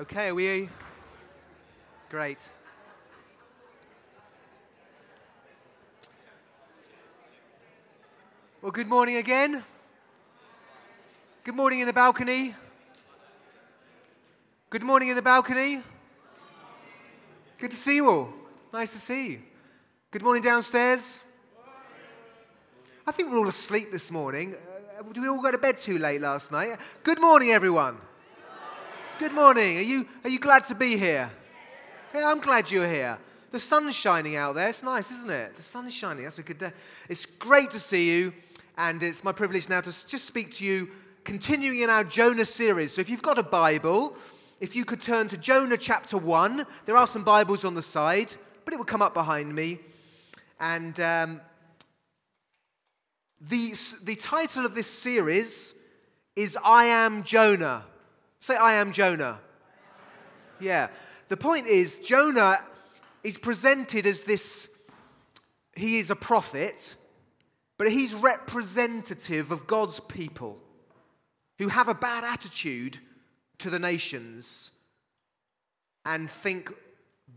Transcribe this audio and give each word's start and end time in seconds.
Okay, 0.00 0.28
are 0.28 0.34
we? 0.34 0.66
Great. 2.08 2.48
Well, 8.62 8.72
good 8.72 8.88
morning 8.88 9.16
again. 9.16 9.62
Good 11.44 11.54
morning 11.54 11.80
in 11.80 11.86
the 11.86 11.92
balcony. 11.92 12.54
Good 14.70 14.82
morning 14.82 15.10
in 15.10 15.16
the 15.16 15.22
balcony. 15.22 15.82
Good 17.58 17.72
to 17.72 17.76
see 17.76 17.96
you 17.96 18.08
all. 18.08 18.32
Nice 18.72 18.92
to 18.94 18.98
see 18.98 19.32
you. 19.32 19.40
Good 20.12 20.22
morning 20.22 20.42
downstairs. 20.42 21.20
I 23.06 23.12
think 23.12 23.30
we're 23.30 23.36
all 23.36 23.48
asleep 23.48 23.92
this 23.92 24.10
morning. 24.10 24.56
Uh, 24.98 25.02
did 25.12 25.20
we 25.20 25.28
all 25.28 25.42
go 25.42 25.50
to 25.50 25.58
bed 25.58 25.76
too 25.76 25.98
late 25.98 26.22
last 26.22 26.50
night? 26.50 26.78
Good 27.02 27.20
morning, 27.20 27.50
everyone. 27.50 27.98
Good 29.20 29.34
morning. 29.34 29.76
Are 29.76 29.82
you, 29.82 30.06
are 30.24 30.30
you 30.30 30.38
glad 30.38 30.64
to 30.64 30.74
be 30.74 30.96
here? 30.96 31.30
Yeah, 32.14 32.30
I'm 32.30 32.40
glad 32.40 32.70
you're 32.70 32.88
here. 32.88 33.18
The 33.50 33.60
sun's 33.60 33.94
shining 33.94 34.36
out 34.36 34.54
there. 34.54 34.70
It's 34.70 34.82
nice, 34.82 35.10
isn't 35.10 35.30
it? 35.30 35.56
The 35.56 35.62
sun's 35.62 35.92
shining. 35.92 36.22
That's 36.22 36.38
a 36.38 36.42
good 36.42 36.56
day. 36.56 36.72
It's 37.06 37.26
great 37.26 37.70
to 37.72 37.78
see 37.78 38.08
you, 38.10 38.32
and 38.78 39.02
it's 39.02 39.22
my 39.22 39.32
privilege 39.32 39.68
now 39.68 39.82
to 39.82 39.90
just 39.90 40.24
speak 40.24 40.52
to 40.52 40.64
you, 40.64 40.88
continuing 41.22 41.80
in 41.80 41.90
our 41.90 42.02
Jonah 42.02 42.46
series. 42.46 42.94
So 42.94 43.02
if 43.02 43.10
you've 43.10 43.20
got 43.20 43.36
a 43.36 43.42
Bible, 43.42 44.16
if 44.58 44.74
you 44.74 44.86
could 44.86 45.02
turn 45.02 45.28
to 45.28 45.36
Jonah 45.36 45.76
chapter 45.76 46.16
1, 46.16 46.64
there 46.86 46.96
are 46.96 47.06
some 47.06 47.22
Bibles 47.22 47.66
on 47.66 47.74
the 47.74 47.82
side, 47.82 48.32
but 48.64 48.72
it 48.72 48.78
will 48.78 48.86
come 48.86 49.02
up 49.02 49.12
behind 49.12 49.54
me. 49.54 49.80
And 50.58 50.98
um, 50.98 51.42
the, 53.38 53.74
the 54.02 54.14
title 54.14 54.64
of 54.64 54.74
this 54.74 54.86
series 54.86 55.74
is 56.36 56.56
I 56.64 56.86
Am 56.86 57.22
Jonah. 57.22 57.84
Say, 58.40 58.56
I 58.56 58.74
am 58.74 58.92
Jonah. 58.92 59.38
Yeah. 60.58 60.88
The 61.28 61.36
point 61.36 61.66
is, 61.66 61.98
Jonah 61.98 62.64
is 63.22 63.38
presented 63.38 64.06
as 64.06 64.24
this, 64.24 64.70
he 65.76 65.98
is 65.98 66.10
a 66.10 66.16
prophet, 66.16 66.96
but 67.76 67.90
he's 67.90 68.14
representative 68.14 69.50
of 69.50 69.66
God's 69.66 70.00
people 70.00 70.58
who 71.58 71.68
have 71.68 71.88
a 71.88 71.94
bad 71.94 72.24
attitude 72.24 72.98
to 73.58 73.70
the 73.70 73.78
nations 73.78 74.72
and 76.06 76.30
think 76.30 76.72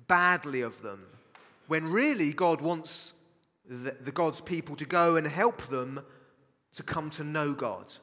badly 0.07 0.61
of 0.61 0.81
them, 0.81 1.05
when 1.67 1.91
really 1.91 2.31
God 2.31 2.61
wants 2.61 3.13
the, 3.67 3.95
the 4.01 4.11
God's 4.11 4.39
people 4.39 4.77
to 4.77 4.85
go 4.85 5.17
and 5.17 5.27
help 5.27 5.63
them 5.63 5.99
to 6.73 6.83
come 6.83 7.09
to 7.11 7.23
know 7.23 7.53
God. 7.53 7.93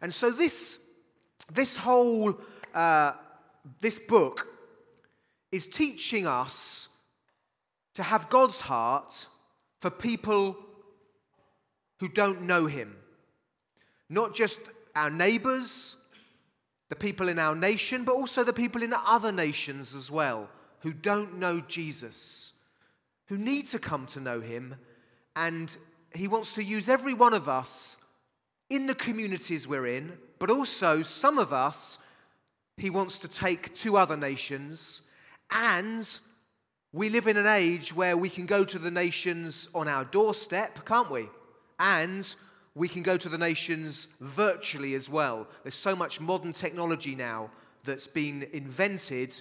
And 0.00 0.12
so 0.12 0.30
this 0.30 0.80
this 1.52 1.76
whole 1.76 2.38
uh, 2.74 3.12
this 3.80 3.98
book 3.98 4.48
is 5.52 5.66
teaching 5.66 6.26
us 6.26 6.88
to 7.94 8.02
have 8.02 8.28
God's 8.28 8.60
heart 8.60 9.28
for 9.78 9.90
people 9.90 10.56
who 12.00 12.08
don't 12.08 12.42
know 12.42 12.66
Him. 12.66 12.96
Not 14.10 14.34
just 14.34 14.60
our 14.96 15.10
neighbors, 15.10 15.96
the 16.88 16.96
people 16.96 17.28
in 17.28 17.38
our 17.38 17.54
nation, 17.54 18.04
but 18.04 18.14
also 18.14 18.44
the 18.44 18.52
people 18.52 18.82
in 18.82 18.92
other 18.92 19.32
nations 19.32 19.94
as 19.94 20.10
well 20.10 20.50
who 20.80 20.92
don't 20.92 21.38
know 21.38 21.60
Jesus, 21.60 22.52
who 23.28 23.38
need 23.38 23.66
to 23.66 23.78
come 23.78 24.06
to 24.08 24.20
know 24.20 24.40
Him. 24.40 24.74
And 25.36 25.74
He 26.14 26.28
wants 26.28 26.54
to 26.54 26.64
use 26.64 26.88
every 26.88 27.14
one 27.14 27.32
of 27.32 27.48
us 27.48 27.96
in 28.70 28.86
the 28.86 28.94
communities 28.94 29.68
we're 29.68 29.86
in, 29.86 30.12
but 30.38 30.50
also 30.50 31.02
some 31.02 31.38
of 31.38 31.52
us 31.52 31.98
he 32.76 32.90
wants 32.90 33.18
to 33.20 33.28
take 33.28 33.72
to 33.74 33.96
other 33.96 34.16
nations. 34.16 35.02
And 35.50 36.08
we 36.92 37.08
live 37.08 37.26
in 37.26 37.36
an 37.36 37.46
age 37.46 37.94
where 37.94 38.16
we 38.16 38.28
can 38.28 38.46
go 38.46 38.64
to 38.64 38.78
the 38.78 38.90
nations 38.90 39.68
on 39.74 39.88
our 39.88 40.04
doorstep, 40.04 40.84
can't 40.84 41.10
we? 41.10 41.28
And 41.78 42.34
we 42.74 42.88
can 42.88 43.02
go 43.02 43.16
to 43.16 43.28
the 43.28 43.38
nations 43.38 44.08
virtually 44.20 44.94
as 44.94 45.08
well. 45.08 45.46
There's 45.62 45.74
so 45.74 45.94
much 45.94 46.20
modern 46.20 46.52
technology 46.52 47.14
now 47.14 47.50
that's 47.84 48.08
been 48.08 48.46
invented 48.52 49.40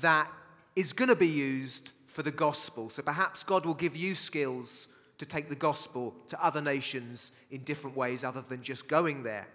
that 0.00 0.30
is 0.76 0.92
going 0.92 1.08
to 1.08 1.16
be 1.16 1.28
used 1.28 1.92
for 2.06 2.22
the 2.22 2.30
gospel. 2.30 2.90
So 2.90 3.02
perhaps 3.02 3.42
God 3.42 3.64
will 3.64 3.74
give 3.74 3.96
you 3.96 4.14
skills 4.14 4.88
to 5.18 5.26
take 5.26 5.48
the 5.48 5.54
gospel 5.54 6.14
to 6.28 6.42
other 6.44 6.62
nations 6.62 7.32
in 7.50 7.62
different 7.62 7.96
ways 7.96 8.24
other 8.24 8.40
than 8.40 8.62
just 8.62 8.88
going 8.88 9.22
there. 9.22 9.48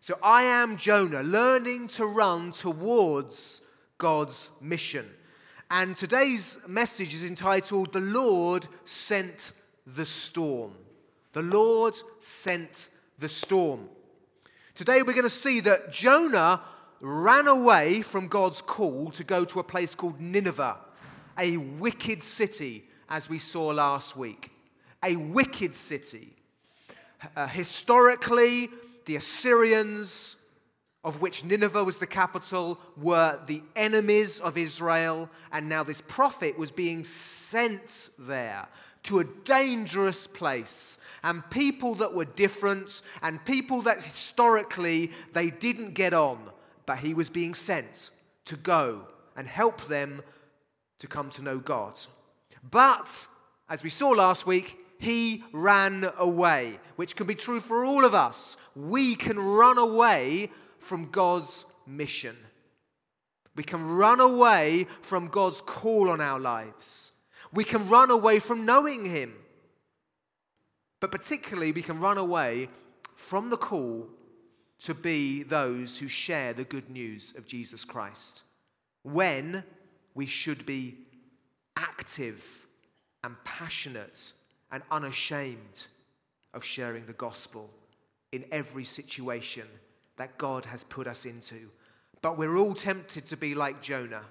So 0.00 0.18
I 0.22 0.42
am 0.42 0.76
Jonah, 0.76 1.22
learning 1.22 1.88
to 1.88 2.06
run 2.06 2.52
towards 2.52 3.60
God's 3.98 4.50
mission. 4.60 5.06
And 5.70 5.96
today's 5.96 6.58
message 6.66 7.12
is 7.12 7.28
entitled 7.28 7.92
The 7.92 8.00
Lord 8.00 8.66
Sent 8.84 9.52
the 9.86 10.06
Storm. 10.06 10.72
The 11.32 11.42
Lord 11.42 11.94
sent 12.18 12.88
the 13.18 13.28
storm. 13.28 13.88
Today 14.74 15.02
we're 15.02 15.12
going 15.12 15.24
to 15.24 15.30
see 15.30 15.60
that 15.60 15.92
Jonah 15.92 16.62
ran 17.00 17.46
away 17.46 18.00
from 18.00 18.28
God's 18.28 18.62
call 18.62 19.10
to 19.10 19.24
go 19.24 19.44
to 19.44 19.60
a 19.60 19.64
place 19.64 19.94
called 19.94 20.20
Nineveh, 20.20 20.78
a 21.38 21.56
wicked 21.56 22.22
city, 22.22 22.84
as 23.08 23.28
we 23.28 23.38
saw 23.38 23.66
last 23.68 24.16
week 24.16 24.50
a 25.06 25.16
wicked 25.16 25.74
city. 25.74 26.34
Uh, 27.36 27.46
historically, 27.46 28.68
the 29.04 29.16
Assyrians, 29.16 30.36
of 31.04 31.20
which 31.20 31.44
Nineveh 31.44 31.84
was 31.84 32.00
the 32.00 32.08
capital, 32.08 32.78
were 32.96 33.38
the 33.46 33.62
enemies 33.76 34.40
of 34.40 34.58
Israel, 34.58 35.30
and 35.52 35.68
now 35.68 35.84
this 35.84 36.00
prophet 36.00 36.58
was 36.58 36.72
being 36.72 37.04
sent 37.04 38.10
there 38.18 38.66
to 39.04 39.20
a 39.20 39.24
dangerous 39.44 40.26
place 40.26 40.98
and 41.22 41.48
people 41.50 41.94
that 41.94 42.12
were 42.12 42.24
different 42.24 43.02
and 43.22 43.42
people 43.44 43.82
that 43.82 44.02
historically 44.02 45.12
they 45.32 45.48
didn't 45.48 45.92
get 45.92 46.12
on 46.12 46.40
but 46.86 46.98
he 46.98 47.14
was 47.14 47.30
being 47.30 47.54
sent 47.54 48.10
to 48.44 48.56
go 48.56 49.06
and 49.36 49.46
help 49.46 49.80
them 49.82 50.20
to 50.98 51.06
come 51.06 51.30
to 51.30 51.40
know 51.40 51.60
God 51.60 52.00
but 52.68 53.28
as 53.68 53.84
we 53.84 53.90
saw 53.90 54.08
last 54.08 54.44
week 54.44 54.76
he 54.98 55.44
ran 55.52 56.08
away, 56.18 56.78
which 56.96 57.16
can 57.16 57.26
be 57.26 57.34
true 57.34 57.60
for 57.60 57.84
all 57.84 58.04
of 58.04 58.14
us. 58.14 58.56
We 58.74 59.14
can 59.14 59.38
run 59.38 59.78
away 59.78 60.50
from 60.78 61.10
God's 61.10 61.66
mission. 61.86 62.36
We 63.54 63.64
can 63.64 63.96
run 63.96 64.20
away 64.20 64.86
from 65.02 65.28
God's 65.28 65.60
call 65.60 66.10
on 66.10 66.20
our 66.20 66.38
lives. 66.38 67.12
We 67.52 67.64
can 67.64 67.88
run 67.88 68.10
away 68.10 68.38
from 68.38 68.66
knowing 68.66 69.04
Him. 69.04 69.34
But 71.00 71.12
particularly, 71.12 71.72
we 71.72 71.82
can 71.82 72.00
run 72.00 72.18
away 72.18 72.68
from 73.14 73.50
the 73.50 73.56
call 73.56 74.08
to 74.80 74.94
be 74.94 75.42
those 75.42 75.98
who 75.98 76.08
share 76.08 76.52
the 76.52 76.64
good 76.64 76.90
news 76.90 77.34
of 77.36 77.46
Jesus 77.46 77.84
Christ 77.84 78.42
when 79.02 79.64
we 80.14 80.26
should 80.26 80.66
be 80.66 80.98
active 81.76 82.66
and 83.24 83.36
passionate 83.44 84.32
and 84.70 84.82
unashamed 84.90 85.86
of 86.54 86.64
sharing 86.64 87.06
the 87.06 87.12
gospel 87.12 87.70
in 88.32 88.44
every 88.50 88.84
situation 88.84 89.66
that 90.16 90.38
God 90.38 90.64
has 90.64 90.84
put 90.84 91.06
us 91.06 91.24
into. 91.24 91.70
But 92.22 92.38
we're 92.38 92.56
all 92.56 92.74
tempted 92.74 93.26
to 93.26 93.36
be 93.36 93.54
like 93.54 93.82
Jonah 93.82 94.24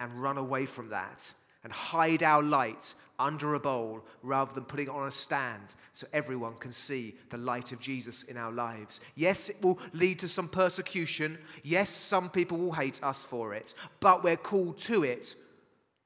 and 0.00 0.22
run 0.22 0.38
away 0.38 0.66
from 0.66 0.88
that 0.90 1.32
and 1.64 1.72
hide 1.72 2.22
our 2.22 2.42
light 2.42 2.94
under 3.18 3.54
a 3.54 3.60
bowl 3.60 4.04
rather 4.22 4.52
than 4.52 4.64
putting 4.64 4.86
it 4.86 4.92
on 4.92 5.08
a 5.08 5.12
stand 5.12 5.74
so 5.92 6.06
everyone 6.12 6.54
can 6.54 6.70
see 6.70 7.16
the 7.30 7.36
light 7.36 7.72
of 7.72 7.80
Jesus 7.80 8.22
in 8.24 8.36
our 8.36 8.52
lives. 8.52 9.00
Yes, 9.16 9.50
it 9.50 9.60
will 9.60 9.78
lead 9.92 10.20
to 10.20 10.28
some 10.28 10.48
persecution. 10.48 11.36
Yes, 11.64 11.90
some 11.90 12.30
people 12.30 12.58
will 12.58 12.72
hate 12.72 13.02
us 13.02 13.24
for 13.24 13.54
it, 13.54 13.74
but 14.00 14.22
we're 14.22 14.36
called 14.36 14.78
to 14.78 15.02
it 15.02 15.34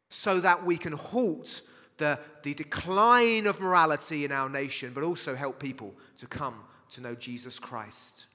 so 0.09 0.41
that 0.41 0.65
we 0.65 0.77
can 0.77 0.95
halt 0.95 1.63
the, 2.03 2.19
the 2.43 2.53
decline 2.53 3.47
of 3.47 3.61
morality 3.61 4.25
in 4.25 4.33
our 4.33 4.49
nation, 4.49 4.91
but 4.93 5.05
also 5.05 5.37
help 5.37 5.61
people 5.61 5.95
to 6.19 6.27
come 6.27 6.57
to 6.91 7.01
know 7.01 7.15
Jesus 7.15 7.61
Christ. 7.61 8.27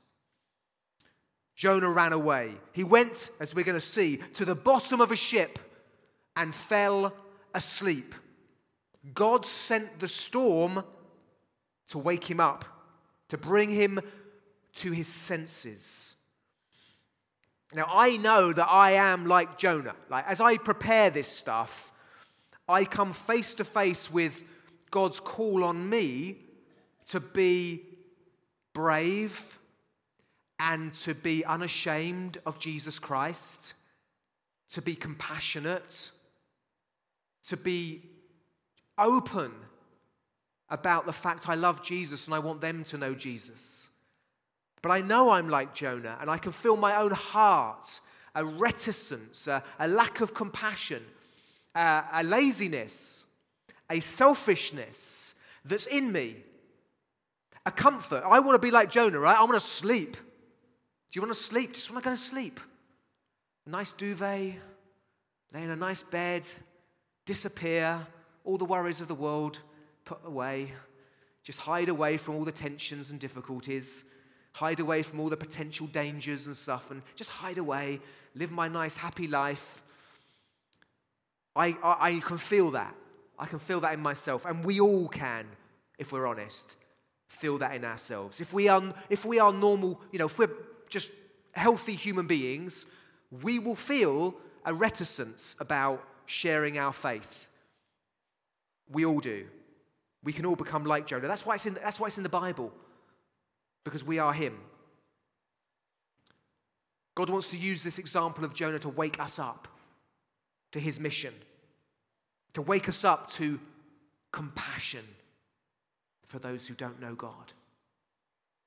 Jonah 1.53 1.89
ran 1.89 2.13
away. 2.13 2.51
He 2.71 2.85
went, 2.85 3.29
as 3.41 3.53
we're 3.53 3.65
going 3.65 3.75
to 3.77 3.81
see, 3.81 4.21
to 4.35 4.45
the 4.45 4.55
bottom 4.55 5.01
of 5.01 5.11
a 5.11 5.17
ship 5.17 5.59
and 6.37 6.55
fell 6.55 7.13
asleep. 7.53 8.15
God 9.13 9.45
sent 9.45 9.99
the 9.99 10.07
storm 10.07 10.81
to 11.89 11.97
wake 11.97 12.29
him 12.29 12.39
up, 12.39 12.63
to 13.27 13.37
bring 13.37 13.69
him 13.69 13.99
to 14.75 14.91
his 14.91 15.09
senses. 15.09 16.15
Now, 17.75 17.87
I 17.91 18.15
know 18.15 18.53
that 18.53 18.67
I 18.69 18.91
am 18.91 19.25
like 19.25 19.57
Jonah. 19.57 19.95
Like, 20.09 20.25
as 20.25 20.39
I 20.39 20.55
prepare 20.55 21.09
this 21.09 21.27
stuff, 21.27 21.91
I 22.67 22.85
come 22.85 23.13
face 23.13 23.55
to 23.55 23.63
face 23.63 24.11
with 24.11 24.43
God's 24.91 25.19
call 25.19 25.63
on 25.63 25.89
me 25.89 26.37
to 27.07 27.19
be 27.19 27.83
brave 28.73 29.59
and 30.59 30.91
to 30.93 31.13
be 31.13 31.45
unashamed 31.45 32.39
of 32.45 32.59
Jesus 32.59 32.99
Christ 32.99 33.73
to 34.69 34.81
be 34.81 34.95
compassionate, 34.95 36.11
to 37.43 37.57
be 37.57 38.01
open 38.97 39.51
about 40.69 41.05
the 41.05 41.13
fact 41.13 41.47
I 41.47 41.55
love 41.55 41.81
Jesus 41.81 42.27
and 42.27 42.35
I 42.35 42.39
want 42.39 42.59
them 42.59 42.83
to 42.85 42.97
know 42.97 43.13
Jesus. 43.13 43.89
But 44.81 44.91
I 44.91 45.01
know 45.01 45.31
I'm 45.31 45.49
like 45.49 45.73
Jonah 45.73 46.17
and 46.19 46.29
I 46.29 46.37
can 46.37 46.51
feel 46.51 46.77
my 46.77 46.97
own 46.97 47.11
heart 47.11 48.01
a 48.35 48.45
reticence, 48.45 49.47
a, 49.47 49.63
a 49.79 49.87
lack 49.87 50.21
of 50.21 50.33
compassion, 50.33 51.03
a, 51.77 52.23
laziness, 52.23 53.25
a 53.89 53.99
selfishness 53.99 55.35
that's 55.63 55.85
in 55.85 56.11
me, 56.11 56.37
a 57.65 57.71
comfort. 57.71 58.23
I 58.25 58.39
want 58.39 58.59
to 58.59 58.65
be 58.65 58.71
like 58.71 58.89
Jonah, 58.89 59.19
right? 59.19 59.37
I 59.37 59.41
want 59.41 59.53
to 59.53 59.59
sleep. 59.59 60.13
Do 60.13 60.19
you 61.13 61.21
want 61.21 61.33
to 61.33 61.39
sleep? 61.39 61.73
Just 61.73 61.91
want 61.91 62.03
to 62.03 62.09
go 62.09 62.13
to 62.13 62.19
sleep. 62.19 62.59
A 63.65 63.69
nice 63.69 63.93
duvet, 63.93 64.55
lay 65.53 65.63
in 65.63 65.69
a 65.69 65.75
nice 65.75 66.03
bed, 66.03 66.47
disappear, 67.25 68.05
all 68.43 68.57
the 68.57 68.65
worries 68.65 69.01
of 69.01 69.07
the 69.07 69.15
world 69.15 69.59
put 70.05 70.19
away, 70.25 70.71
just 71.43 71.59
hide 71.59 71.89
away 71.89 72.17
from 72.17 72.35
all 72.35 72.45
the 72.45 72.51
tensions 72.51 73.11
and 73.11 73.19
difficulties, 73.19 74.05
hide 74.53 74.79
away 74.79 75.03
from 75.03 75.19
all 75.19 75.29
the 75.29 75.37
potential 75.37 75.87
dangers 75.87 76.47
and 76.47 76.55
stuff, 76.55 76.91
and 76.91 77.01
just 77.15 77.29
hide 77.29 77.57
away, 77.57 77.99
live 78.35 78.51
my 78.51 78.67
nice, 78.67 78.95
happy 78.95 79.27
life. 79.27 79.83
I, 81.57 81.75
I, 81.83 81.97
I 81.99 82.19
can 82.19 82.37
feel 82.37 82.71
that. 82.71 82.95
I 83.39 83.45
can 83.45 83.59
feel 83.59 83.79
that 83.81 83.93
in 83.93 83.99
myself, 83.99 84.45
and 84.45 84.63
we 84.63 84.79
all 84.79 85.07
can, 85.07 85.45
if 85.99 86.11
we're 86.11 86.25
honest, 86.25 86.75
feel 87.27 87.57
that 87.59 87.75
in 87.75 87.85
ourselves. 87.85 88.41
If 88.41 88.53
we 88.53 88.67
are, 88.67 88.81
if 89.09 89.25
we 89.25 89.39
are 89.39 89.53
normal, 89.53 90.01
you 90.11 90.19
know, 90.19 90.25
if 90.25 90.39
we're 90.39 90.49
just 90.89 91.11
healthy 91.53 91.93
human 91.93 92.25
beings, 92.25 92.85
we 93.43 93.59
will 93.59 93.75
feel 93.75 94.35
a 94.65 94.73
reticence 94.73 95.55
about 95.59 96.03
sharing 96.25 96.77
our 96.77 96.93
faith. 96.93 97.47
We 98.89 99.05
all 99.05 99.19
do. 99.19 99.45
We 100.23 100.33
can 100.33 100.45
all 100.45 100.55
become 100.55 100.85
like 100.85 101.05
Jonah. 101.05 101.27
That's 101.27 101.45
why 101.45 101.55
it's 101.55 101.65
in, 101.65 101.75
that's 101.75 101.99
why 101.99 102.07
it's 102.07 102.17
in 102.17 102.23
the 102.23 102.29
Bible, 102.29 102.71
because 103.83 104.03
we 104.03 104.19
are 104.19 104.33
him. 104.33 104.57
God 107.15 107.29
wants 107.29 107.49
to 107.51 107.57
use 107.57 107.83
this 107.83 107.97
example 107.97 108.45
of 108.45 108.53
Jonah 108.53 108.79
to 108.79 108.89
wake 108.89 109.19
us 109.19 109.39
up 109.39 109.67
to 110.71 110.79
his 110.79 110.99
mission, 110.99 111.33
to 112.57 112.63
wake 112.63 112.89
us 112.89 113.05
up 113.05 113.29
to 113.29 113.59
compassion 114.31 115.05
for 116.25 116.39
those 116.39 116.67
who 116.67 116.73
don't 116.73 116.99
know 116.99 117.13
God. 117.13 117.53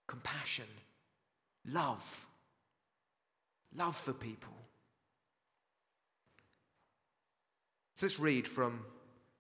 Compassion, 0.07 0.67
love, 1.67 2.29
love 3.75 3.97
for 3.97 4.13
people. 4.13 4.53
So 7.97 8.07
let's 8.07 8.21
read 8.21 8.47
from 8.47 8.85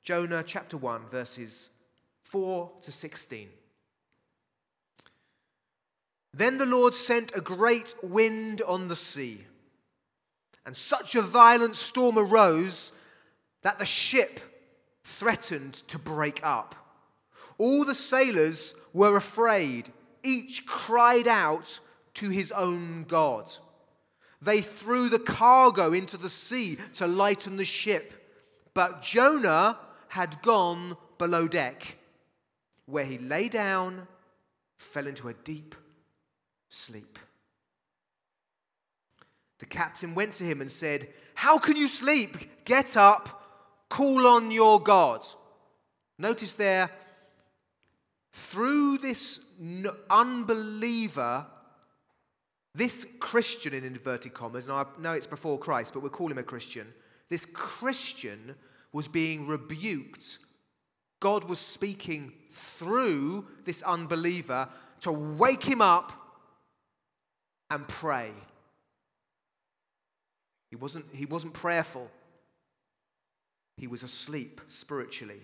Jonah 0.02 0.42
chapter 0.44 0.76
1, 0.76 1.02
verses 1.08 1.70
4 2.24 2.72
to 2.80 2.90
16. 2.90 3.50
Then 6.34 6.58
the 6.58 6.66
Lord 6.66 6.94
sent 6.94 7.36
a 7.36 7.40
great 7.40 7.94
wind 8.02 8.62
on 8.62 8.88
the 8.88 8.96
sea, 8.96 9.44
and 10.66 10.76
such 10.76 11.14
a 11.14 11.22
violent 11.22 11.76
storm 11.76 12.18
arose 12.18 12.90
that 13.62 13.78
the 13.78 13.84
ship 13.84 14.40
threatened 15.04 15.74
to 15.88 15.98
break 15.98 16.40
up. 16.42 16.74
All 17.58 17.84
the 17.84 17.94
sailors 17.94 18.74
were 18.92 19.16
afraid, 19.16 19.92
each 20.22 20.66
cried 20.66 21.28
out 21.28 21.80
to 22.14 22.30
his 22.30 22.52
own 22.52 23.04
God. 23.04 23.50
They 24.42 24.62
threw 24.62 25.08
the 25.08 25.18
cargo 25.18 25.92
into 25.92 26.16
the 26.16 26.30
sea 26.30 26.78
to 26.94 27.06
lighten 27.06 27.56
the 27.56 27.64
ship, 27.64 28.14
but 28.72 29.02
Jonah 29.02 29.78
had 30.08 30.40
gone 30.42 30.96
below 31.18 31.46
deck 31.46 31.98
where 32.86 33.04
he 33.04 33.18
lay 33.18 33.48
down, 33.48 34.08
fell 34.76 35.06
into 35.06 35.28
a 35.28 35.34
deep 35.34 35.74
sleep. 36.68 37.18
The 39.58 39.66
captain 39.66 40.14
went 40.14 40.32
to 40.34 40.44
him 40.44 40.60
and 40.60 40.72
said, 40.72 41.08
How 41.34 41.58
can 41.58 41.76
you 41.76 41.86
sleep? 41.86 42.64
Get 42.64 42.96
up, 42.96 43.39
call 43.90 44.26
on 44.26 44.50
your 44.50 44.80
God. 44.80 45.22
Notice 46.18 46.54
there, 46.54 46.90
through 48.32 48.96
this 48.98 49.40
unbeliever, 50.08 51.46
this 52.74 53.06
Christian 53.18 53.74
in 53.74 53.84
inverted 53.84 54.32
commas, 54.32 54.68
and 54.68 54.76
I 54.76 54.86
know 54.98 55.12
it's 55.12 55.26
before 55.26 55.58
Christ, 55.58 55.92
but 55.92 56.00
we'll 56.00 56.10
call 56.10 56.30
him 56.30 56.38
a 56.38 56.42
Christian. 56.42 56.86
This 57.28 57.44
Christian 57.44 58.54
was 58.92 59.06
being 59.06 59.46
rebuked 59.46 60.38
God 61.20 61.44
was 61.44 61.58
speaking 61.58 62.32
through 62.50 63.46
this 63.64 63.82
unbeliever 63.82 64.68
to 65.00 65.12
wake 65.12 65.62
him 65.62 65.82
up 65.82 66.12
and 67.70 67.86
pray. 67.86 68.32
He 70.70 70.76
wasn't, 70.76 71.04
he 71.12 71.26
wasn't 71.26 71.52
prayerful, 71.52 72.10
he 73.80 73.86
was 73.86 74.02
asleep 74.02 74.60
spiritually. 74.66 75.40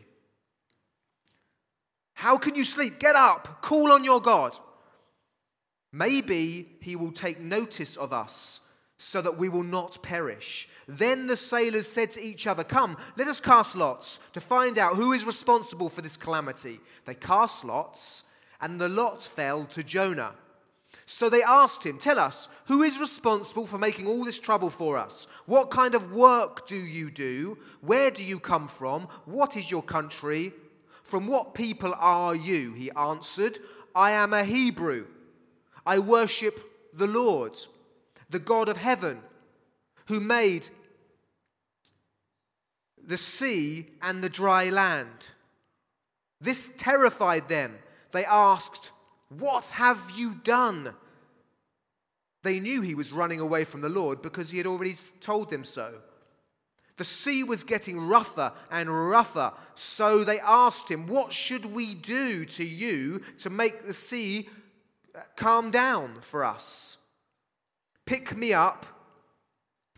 How 2.12 2.36
can 2.36 2.54
you 2.54 2.64
sleep? 2.64 2.98
Get 2.98 3.16
up, 3.16 3.62
call 3.62 3.90
on 3.90 4.04
your 4.04 4.20
God. 4.20 4.58
Maybe 5.90 6.76
he 6.82 6.96
will 6.96 7.12
take 7.12 7.40
notice 7.40 7.96
of 7.96 8.12
us 8.12 8.60
so 8.98 9.22
that 9.22 9.38
we 9.38 9.48
will 9.48 9.62
not 9.62 10.02
perish. 10.02 10.68
Then 10.86 11.26
the 11.26 11.36
sailors 11.36 11.88
said 11.88 12.10
to 12.10 12.22
each 12.22 12.46
other, 12.46 12.62
Come, 12.62 12.98
let 13.16 13.26
us 13.26 13.40
cast 13.40 13.74
lots 13.74 14.20
to 14.34 14.40
find 14.40 14.76
out 14.76 14.96
who 14.96 15.14
is 15.14 15.24
responsible 15.24 15.88
for 15.88 16.02
this 16.02 16.18
calamity. 16.18 16.78
They 17.06 17.14
cast 17.14 17.64
lots, 17.64 18.24
and 18.60 18.78
the 18.78 18.88
lot 18.88 19.22
fell 19.22 19.64
to 19.66 19.82
Jonah. 19.82 20.32
So 21.06 21.30
they 21.30 21.42
asked 21.42 21.86
him, 21.86 21.98
Tell 21.98 22.18
us, 22.18 22.48
who 22.66 22.82
is 22.82 22.98
responsible 22.98 23.66
for 23.66 23.78
making 23.78 24.06
all 24.06 24.24
this 24.24 24.40
trouble 24.40 24.70
for 24.70 24.98
us? 24.98 25.26
What 25.46 25.70
kind 25.70 25.94
of 25.94 26.12
work 26.12 26.66
do 26.66 26.76
you 26.76 27.10
do? 27.10 27.58
Where 27.80 28.10
do 28.10 28.24
you 28.24 28.40
come 28.40 28.68
from? 28.68 29.08
What 29.24 29.56
is 29.56 29.70
your 29.70 29.82
country? 29.82 30.52
From 31.02 31.28
what 31.28 31.54
people 31.54 31.94
are 31.96 32.34
you? 32.34 32.72
He 32.72 32.90
answered, 32.90 33.58
I 33.94 34.10
am 34.10 34.32
a 34.32 34.44
Hebrew. 34.44 35.06
I 35.86 36.00
worship 36.00 36.60
the 36.92 37.06
Lord 37.06 37.56
the 38.30 38.38
God 38.38 38.68
of 38.68 38.76
heaven, 38.76 39.20
who 40.06 40.20
made 40.20 40.68
the 43.04 43.16
sea 43.16 43.86
and 44.02 44.22
the 44.22 44.28
dry 44.28 44.68
land. 44.68 45.28
This 46.40 46.72
terrified 46.76 47.48
them. 47.48 47.78
They 48.12 48.24
asked, 48.24 48.90
What 49.28 49.70
have 49.70 50.12
you 50.16 50.34
done? 50.34 50.94
They 52.42 52.60
knew 52.60 52.80
he 52.80 52.94
was 52.94 53.12
running 53.12 53.40
away 53.40 53.64
from 53.64 53.80
the 53.80 53.88
Lord 53.88 54.22
because 54.22 54.50
he 54.50 54.58
had 54.58 54.66
already 54.66 54.94
told 55.20 55.50
them 55.50 55.64
so. 55.64 55.94
The 56.96 57.04
sea 57.04 57.42
was 57.42 57.64
getting 57.64 58.00
rougher 58.00 58.52
and 58.70 59.10
rougher, 59.10 59.52
so 59.74 60.24
they 60.24 60.40
asked 60.40 60.90
him, 60.90 61.06
What 61.06 61.32
should 61.32 61.66
we 61.66 61.94
do 61.94 62.44
to 62.46 62.64
you 62.64 63.20
to 63.38 63.50
make 63.50 63.84
the 63.84 63.92
sea 63.92 64.48
uh, 65.14 65.20
calm 65.36 65.70
down 65.70 66.20
for 66.20 66.44
us? 66.44 66.96
Pick 68.06 68.36
me 68.36 68.54
up, 68.54 68.86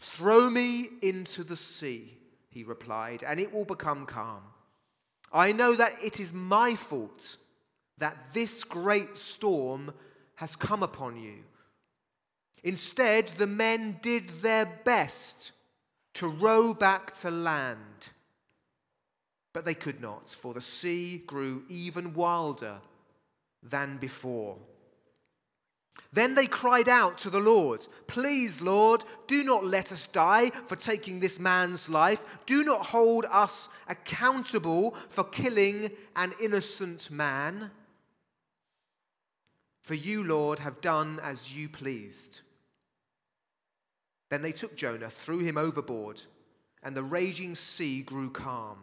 throw 0.00 0.50
me 0.50 0.88
into 1.02 1.44
the 1.44 1.54
sea, 1.54 2.18
he 2.48 2.64
replied, 2.64 3.22
and 3.22 3.38
it 3.38 3.52
will 3.52 3.66
become 3.66 4.06
calm. 4.06 4.42
I 5.32 5.52
know 5.52 5.74
that 5.74 6.02
it 6.02 6.18
is 6.18 6.32
my 6.32 6.74
fault 6.74 7.36
that 7.98 8.32
this 8.32 8.64
great 8.64 9.16
storm 9.16 9.92
has 10.36 10.54
come 10.56 10.82
upon 10.82 11.16
you. 11.16 11.44
Instead, 12.62 13.28
the 13.28 13.46
men 13.46 13.98
did 14.02 14.28
their 14.40 14.66
best 14.84 15.52
to 16.14 16.28
row 16.28 16.74
back 16.74 17.12
to 17.12 17.30
land. 17.30 18.08
But 19.52 19.64
they 19.64 19.74
could 19.74 20.00
not, 20.00 20.28
for 20.30 20.54
the 20.54 20.60
sea 20.60 21.22
grew 21.26 21.64
even 21.68 22.14
wilder 22.14 22.76
than 23.62 23.98
before. 23.98 24.56
Then 26.12 26.34
they 26.34 26.46
cried 26.46 26.88
out 26.88 27.18
to 27.18 27.30
the 27.30 27.40
Lord, 27.40 27.86
Please, 28.06 28.62
Lord, 28.62 29.04
do 29.26 29.44
not 29.44 29.64
let 29.64 29.92
us 29.92 30.06
die 30.06 30.50
for 30.66 30.76
taking 30.76 31.20
this 31.20 31.38
man's 31.38 31.88
life. 31.88 32.24
Do 32.46 32.64
not 32.64 32.86
hold 32.86 33.26
us 33.30 33.68
accountable 33.88 34.94
for 35.08 35.24
killing 35.24 35.90
an 36.16 36.32
innocent 36.40 37.10
man. 37.10 37.70
For 39.88 39.94
you, 39.94 40.22
Lord, 40.22 40.58
have 40.58 40.82
done 40.82 41.18
as 41.22 41.50
you 41.50 41.66
pleased. 41.66 42.42
Then 44.28 44.42
they 44.42 44.52
took 44.52 44.76
Jonah, 44.76 45.08
threw 45.08 45.38
him 45.38 45.56
overboard, 45.56 46.20
and 46.82 46.94
the 46.94 47.02
raging 47.02 47.54
sea 47.54 48.02
grew 48.02 48.28
calm. 48.28 48.76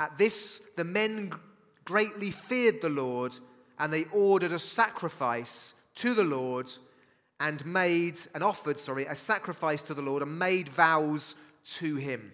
At 0.00 0.18
this, 0.18 0.60
the 0.74 0.82
men 0.82 1.32
greatly 1.84 2.32
feared 2.32 2.80
the 2.80 2.88
Lord, 2.88 3.38
and 3.78 3.92
they 3.92 4.06
ordered 4.06 4.50
a 4.50 4.58
sacrifice 4.58 5.74
to 5.94 6.14
the 6.14 6.24
Lord 6.24 6.68
and 7.38 7.64
made 7.64 8.18
and 8.34 8.42
offered, 8.42 8.80
sorry, 8.80 9.06
a 9.06 9.14
sacrifice 9.14 9.82
to 9.82 9.94
the 9.94 10.02
Lord 10.02 10.20
and 10.20 10.36
made 10.36 10.68
vows 10.68 11.36
to 11.76 11.94
him. 11.94 12.32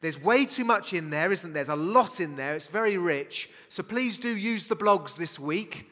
There's 0.00 0.18
way 0.18 0.46
too 0.46 0.64
much 0.64 0.94
in 0.94 1.10
there, 1.10 1.32
isn't 1.32 1.52
there? 1.52 1.64
There's 1.64 1.78
a 1.78 1.82
lot 1.82 2.18
in 2.18 2.36
there. 2.36 2.54
It's 2.56 2.68
very 2.68 2.96
rich. 2.96 3.50
So 3.68 3.82
please 3.82 4.16
do 4.16 4.34
use 4.34 4.64
the 4.64 4.74
blogs 4.74 5.18
this 5.18 5.38
week. 5.38 5.90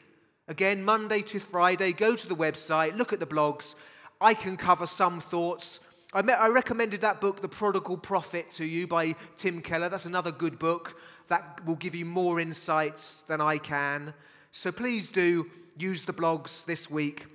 Again, 0.49 0.85
Monday 0.85 1.21
to 1.23 1.39
Friday, 1.39 1.91
go 1.91 2.15
to 2.15 2.27
the 2.27 2.35
website, 2.35 2.95
look 2.95 3.11
at 3.11 3.19
the 3.19 3.25
blogs. 3.25 3.75
I 4.21 4.33
can 4.33 4.55
cover 4.55 4.87
some 4.87 5.19
thoughts. 5.19 5.81
I, 6.13 6.21
met, 6.21 6.39
I 6.39 6.47
recommended 6.47 7.01
that 7.01 7.19
book, 7.19 7.41
The 7.41 7.49
Prodigal 7.49 7.97
Prophet, 7.97 8.49
to 8.51 8.65
you 8.65 8.87
by 8.87 9.15
Tim 9.35 9.61
Keller. 9.61 9.89
That's 9.89 10.05
another 10.05 10.31
good 10.31 10.57
book 10.57 11.01
that 11.27 11.65
will 11.65 11.75
give 11.75 11.95
you 11.95 12.05
more 12.05 12.39
insights 12.39 13.23
than 13.23 13.41
I 13.41 13.57
can. 13.57 14.13
So 14.51 14.71
please 14.71 15.09
do 15.09 15.47
use 15.77 16.03
the 16.03 16.13
blogs 16.13 16.65
this 16.65 16.89
week. 16.89 17.25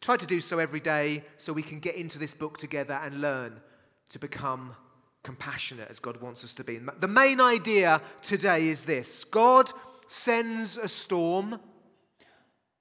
Try 0.00 0.16
to 0.16 0.26
do 0.26 0.40
so 0.40 0.58
every 0.58 0.80
day 0.80 1.22
so 1.36 1.52
we 1.52 1.62
can 1.62 1.80
get 1.80 1.96
into 1.96 2.18
this 2.18 2.32
book 2.32 2.56
together 2.56 2.98
and 3.02 3.20
learn 3.20 3.60
to 4.08 4.18
become 4.18 4.74
compassionate 5.22 5.88
as 5.90 5.98
God 5.98 6.18
wants 6.22 6.44
us 6.44 6.54
to 6.54 6.64
be. 6.64 6.80
The 7.00 7.08
main 7.08 7.42
idea 7.42 8.00
today 8.22 8.68
is 8.68 8.86
this 8.86 9.24
God 9.24 9.70
sends 10.06 10.78
a 10.78 10.88
storm 10.88 11.60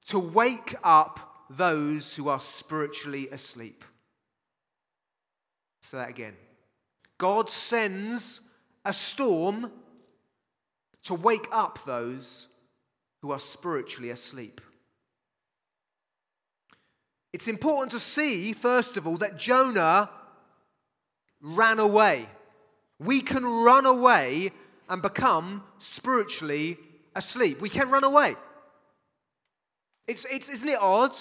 to 0.08 0.20
wake 0.20 0.76
up 0.84 1.46
those 1.50 2.16
who 2.16 2.30
are 2.30 2.40
spiritually 2.40 3.30
asleep. 3.30 3.84
Say 5.82 5.98
that 5.98 6.10
again. 6.10 6.36
God 7.18 7.50
sends 7.50 8.42
a 8.86 8.94
storm 8.94 9.72
to 11.04 11.14
wake 11.14 11.48
up 11.52 11.84
those 11.86 12.48
who 13.22 13.32
are 13.32 13.40
spiritually 13.40 14.10
asleep. 14.10 14.62
It's 17.32 17.48
important 17.48 17.92
to 17.92 18.00
see, 18.00 18.54
first 18.54 18.98
of 18.98 19.08
all, 19.08 19.18
that 19.18 19.38
Jonah 19.38 20.10
ran 21.42 21.80
away. 21.80 22.28
We 23.00 23.22
can 23.22 23.46
run 23.46 23.86
away 23.86 24.52
and 24.88 25.02
become 25.02 25.64
spiritually 25.78 26.78
asleep. 27.16 27.60
We 27.60 27.70
can 27.70 27.90
run 27.90 28.04
away. 28.04 28.36
It's, 30.08 30.26
it's, 30.26 30.50
isn't 30.50 30.70
it 30.70 30.80
odd? 30.80 31.16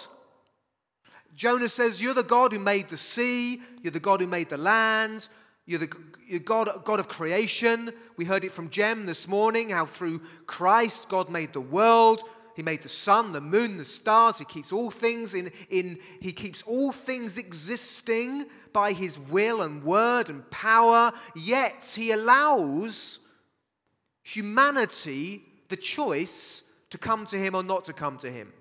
Jonah 1.34 1.68
says, 1.68 2.02
You're 2.02 2.14
the 2.14 2.22
God 2.22 2.52
who 2.52 2.58
made 2.58 2.88
the 2.88 2.96
sea, 2.96 3.60
you're 3.82 3.92
the 3.92 4.00
God 4.00 4.20
who 4.20 4.26
made 4.26 4.48
the 4.48 4.56
land, 4.56 5.28
you're 5.66 5.78
the 5.78 5.90
you're 6.26 6.40
God, 6.40 6.84
God 6.84 6.98
of 6.98 7.08
creation. 7.08 7.92
We 8.16 8.24
heard 8.24 8.44
it 8.44 8.52
from 8.52 8.70
Jem 8.70 9.06
this 9.06 9.28
morning 9.28 9.70
how 9.70 9.84
through 9.84 10.22
Christ 10.46 11.08
God 11.08 11.28
made 11.28 11.52
the 11.52 11.60
world. 11.60 12.22
He 12.54 12.62
made 12.62 12.82
the 12.82 12.88
sun, 12.88 13.32
the 13.32 13.40
moon, 13.40 13.76
the 13.76 13.84
stars. 13.84 14.38
He 14.38 14.44
keeps 14.44 14.72
all 14.72 14.90
things 14.90 15.34
in, 15.34 15.52
in 15.68 15.98
He 16.20 16.32
keeps 16.32 16.62
all 16.62 16.92
things 16.92 17.38
existing 17.38 18.44
by 18.72 18.92
his 18.92 19.18
will 19.18 19.62
and 19.62 19.82
word 19.84 20.30
and 20.30 20.48
power, 20.50 21.12
yet 21.34 21.92
he 21.96 22.10
allows 22.10 23.20
humanity 24.22 25.44
the 25.68 25.76
choice 25.76 26.62
to 26.90 26.98
come 26.98 27.26
to 27.26 27.38
him 27.38 27.54
or 27.54 27.62
not 27.62 27.84
to 27.86 27.92
come 27.92 28.18
to 28.18 28.30
him. 28.30 28.52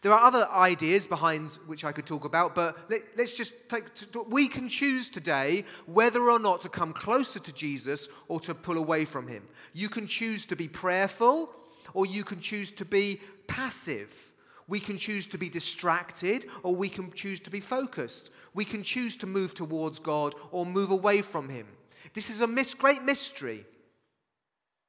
There 0.00 0.12
are 0.12 0.24
other 0.24 0.48
ideas 0.50 1.06
behind 1.06 1.58
which 1.66 1.84
I 1.84 1.92
could 1.92 2.06
talk 2.06 2.24
about, 2.24 2.54
but 2.54 2.78
let, 2.88 3.02
us 3.18 3.34
just 3.34 3.54
take. 3.68 3.84
We 4.28 4.46
can 4.46 4.68
choose 4.68 5.10
today 5.10 5.64
whether 5.86 6.30
or 6.30 6.38
not 6.38 6.60
to 6.62 6.68
come 6.68 6.92
closer 6.92 7.40
to 7.40 7.52
Jesus 7.52 8.08
or 8.28 8.38
to 8.40 8.54
pull 8.54 8.78
away 8.78 9.04
from 9.04 9.26
him. 9.26 9.42
You 9.72 9.88
can 9.88 10.06
choose 10.06 10.46
to 10.46 10.56
be 10.56 10.68
prayerful 10.68 11.50
or 11.94 12.06
you 12.06 12.22
can 12.22 12.38
choose 12.38 12.70
to 12.72 12.84
be 12.84 13.20
passive. 13.48 14.32
We 14.68 14.78
can 14.78 14.98
choose 14.98 15.26
to 15.28 15.38
be 15.38 15.48
distracted 15.48 16.46
or 16.62 16.76
we 16.76 16.88
can 16.88 17.10
choose 17.10 17.40
to 17.40 17.50
be 17.50 17.60
focused. 17.60 18.30
We 18.54 18.64
can 18.64 18.82
choose 18.82 19.16
to 19.18 19.26
move 19.26 19.54
towards 19.54 19.98
God 19.98 20.34
or 20.52 20.64
move 20.64 20.90
away 20.90 21.22
from 21.22 21.48
Him. 21.48 21.66
This 22.12 22.30
is 22.30 22.40
a 22.40 22.46
mis- 22.46 22.74
great 22.74 23.02
mystery. 23.02 23.64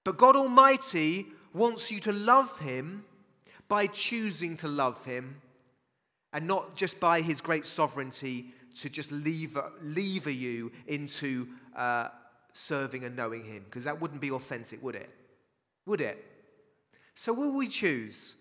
But 0.04 0.18
God 0.18 0.36
Almighty 0.36 1.28
wants 1.54 1.90
you 1.90 2.00
to 2.02 2.12
love 2.12 2.60
Him 2.60 3.06
by 3.70 3.88
choosing 3.88 4.58
to 4.58 4.68
love 4.68 5.06
Him 5.06 5.42
and 6.34 6.46
not 6.46 6.76
just 6.76 7.00
by 7.00 7.22
His 7.22 7.40
great 7.40 7.66
sovereignty 7.66 8.54
to 8.76 8.90
just 8.90 9.12
lever, 9.12 9.72
lever 9.82 10.30
you 10.30 10.72
into 10.88 11.48
uh, 11.76 12.10
serving 12.52 13.06
and 13.06 13.16
knowing 13.16 13.44
Him, 13.44 13.64
because 13.66 13.86
that 13.86 14.02
wouldn't 14.02 14.22
be 14.22 14.32
authentic, 14.32 14.84
would 14.84 14.96
it? 14.96 15.10
Would 15.86 16.02
it? 16.02 16.24
So, 17.14 17.34
will 17.34 17.56
we 17.56 17.68
choose 17.68 18.36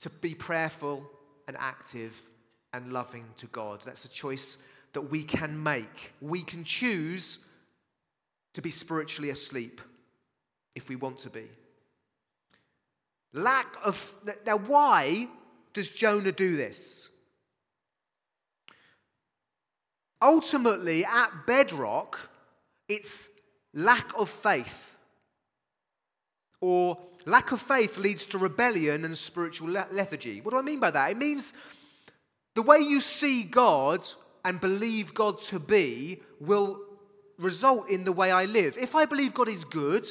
to 0.00 0.10
be 0.10 0.34
prayerful 0.34 1.08
and 1.48 1.56
active 1.58 2.28
and 2.72 2.92
loving 2.92 3.24
to 3.36 3.46
God. 3.46 3.82
That's 3.82 4.04
a 4.04 4.10
choice 4.10 4.58
that 4.92 5.02
we 5.02 5.22
can 5.22 5.62
make. 5.62 6.12
We 6.20 6.42
can 6.42 6.64
choose 6.64 7.38
to 8.52 8.62
be 8.62 8.70
spiritually 8.70 9.30
asleep 9.30 9.80
if 10.74 10.88
we 10.88 10.96
want 10.96 11.18
to 11.18 11.30
be. 11.30 11.48
Lack 13.34 13.76
of. 13.84 14.14
Now, 14.46 14.58
why 14.58 15.28
does 15.72 15.90
Jonah 15.90 16.32
do 16.32 16.56
this? 16.56 17.10
Ultimately, 20.22 21.04
at 21.04 21.46
bedrock, 21.46 22.18
it's 22.88 23.28
lack 23.74 24.16
of 24.16 24.30
faith. 24.30 24.96
Or 26.60 26.98
lack 27.26 27.52
of 27.52 27.60
faith 27.60 27.98
leads 27.98 28.26
to 28.28 28.38
rebellion 28.38 29.04
and 29.04 29.18
spiritual 29.18 29.68
lethargy. 29.68 30.40
What 30.40 30.52
do 30.52 30.58
I 30.58 30.62
mean 30.62 30.80
by 30.80 30.92
that? 30.92 31.10
It 31.10 31.18
means 31.18 31.52
the 32.54 32.62
way 32.62 32.78
you 32.78 33.00
see 33.00 33.42
God 33.42 34.06
and 34.44 34.60
believe 34.60 35.12
God 35.12 35.38
to 35.40 35.58
be 35.58 36.22
will 36.40 36.80
result 37.38 37.90
in 37.90 38.04
the 38.04 38.12
way 38.12 38.30
I 38.30 38.44
live. 38.44 38.78
If 38.78 38.94
I 38.94 39.04
believe 39.06 39.34
God 39.34 39.48
is 39.48 39.64
good, 39.64 40.06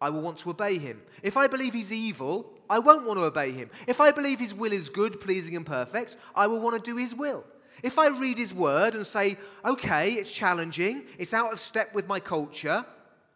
I 0.00 0.10
will 0.10 0.20
want 0.20 0.38
to 0.38 0.50
obey 0.50 0.78
him. 0.78 1.02
If 1.22 1.36
I 1.36 1.46
believe 1.46 1.74
he's 1.74 1.92
evil, 1.92 2.52
I 2.70 2.78
won't 2.78 3.06
want 3.06 3.18
to 3.18 3.24
obey 3.24 3.50
him. 3.50 3.70
If 3.86 4.00
I 4.00 4.10
believe 4.10 4.38
his 4.38 4.54
will 4.54 4.72
is 4.72 4.88
good, 4.88 5.20
pleasing, 5.20 5.56
and 5.56 5.66
perfect, 5.66 6.16
I 6.34 6.46
will 6.46 6.60
want 6.60 6.82
to 6.82 6.90
do 6.90 6.96
his 6.96 7.14
will. 7.14 7.44
If 7.82 7.98
I 7.98 8.08
read 8.08 8.38
his 8.38 8.54
word 8.54 8.94
and 8.94 9.06
say, 9.06 9.38
okay, 9.64 10.12
it's 10.12 10.30
challenging, 10.30 11.04
it's 11.18 11.34
out 11.34 11.52
of 11.52 11.60
step 11.60 11.94
with 11.94 12.08
my 12.08 12.20
culture, 12.20 12.84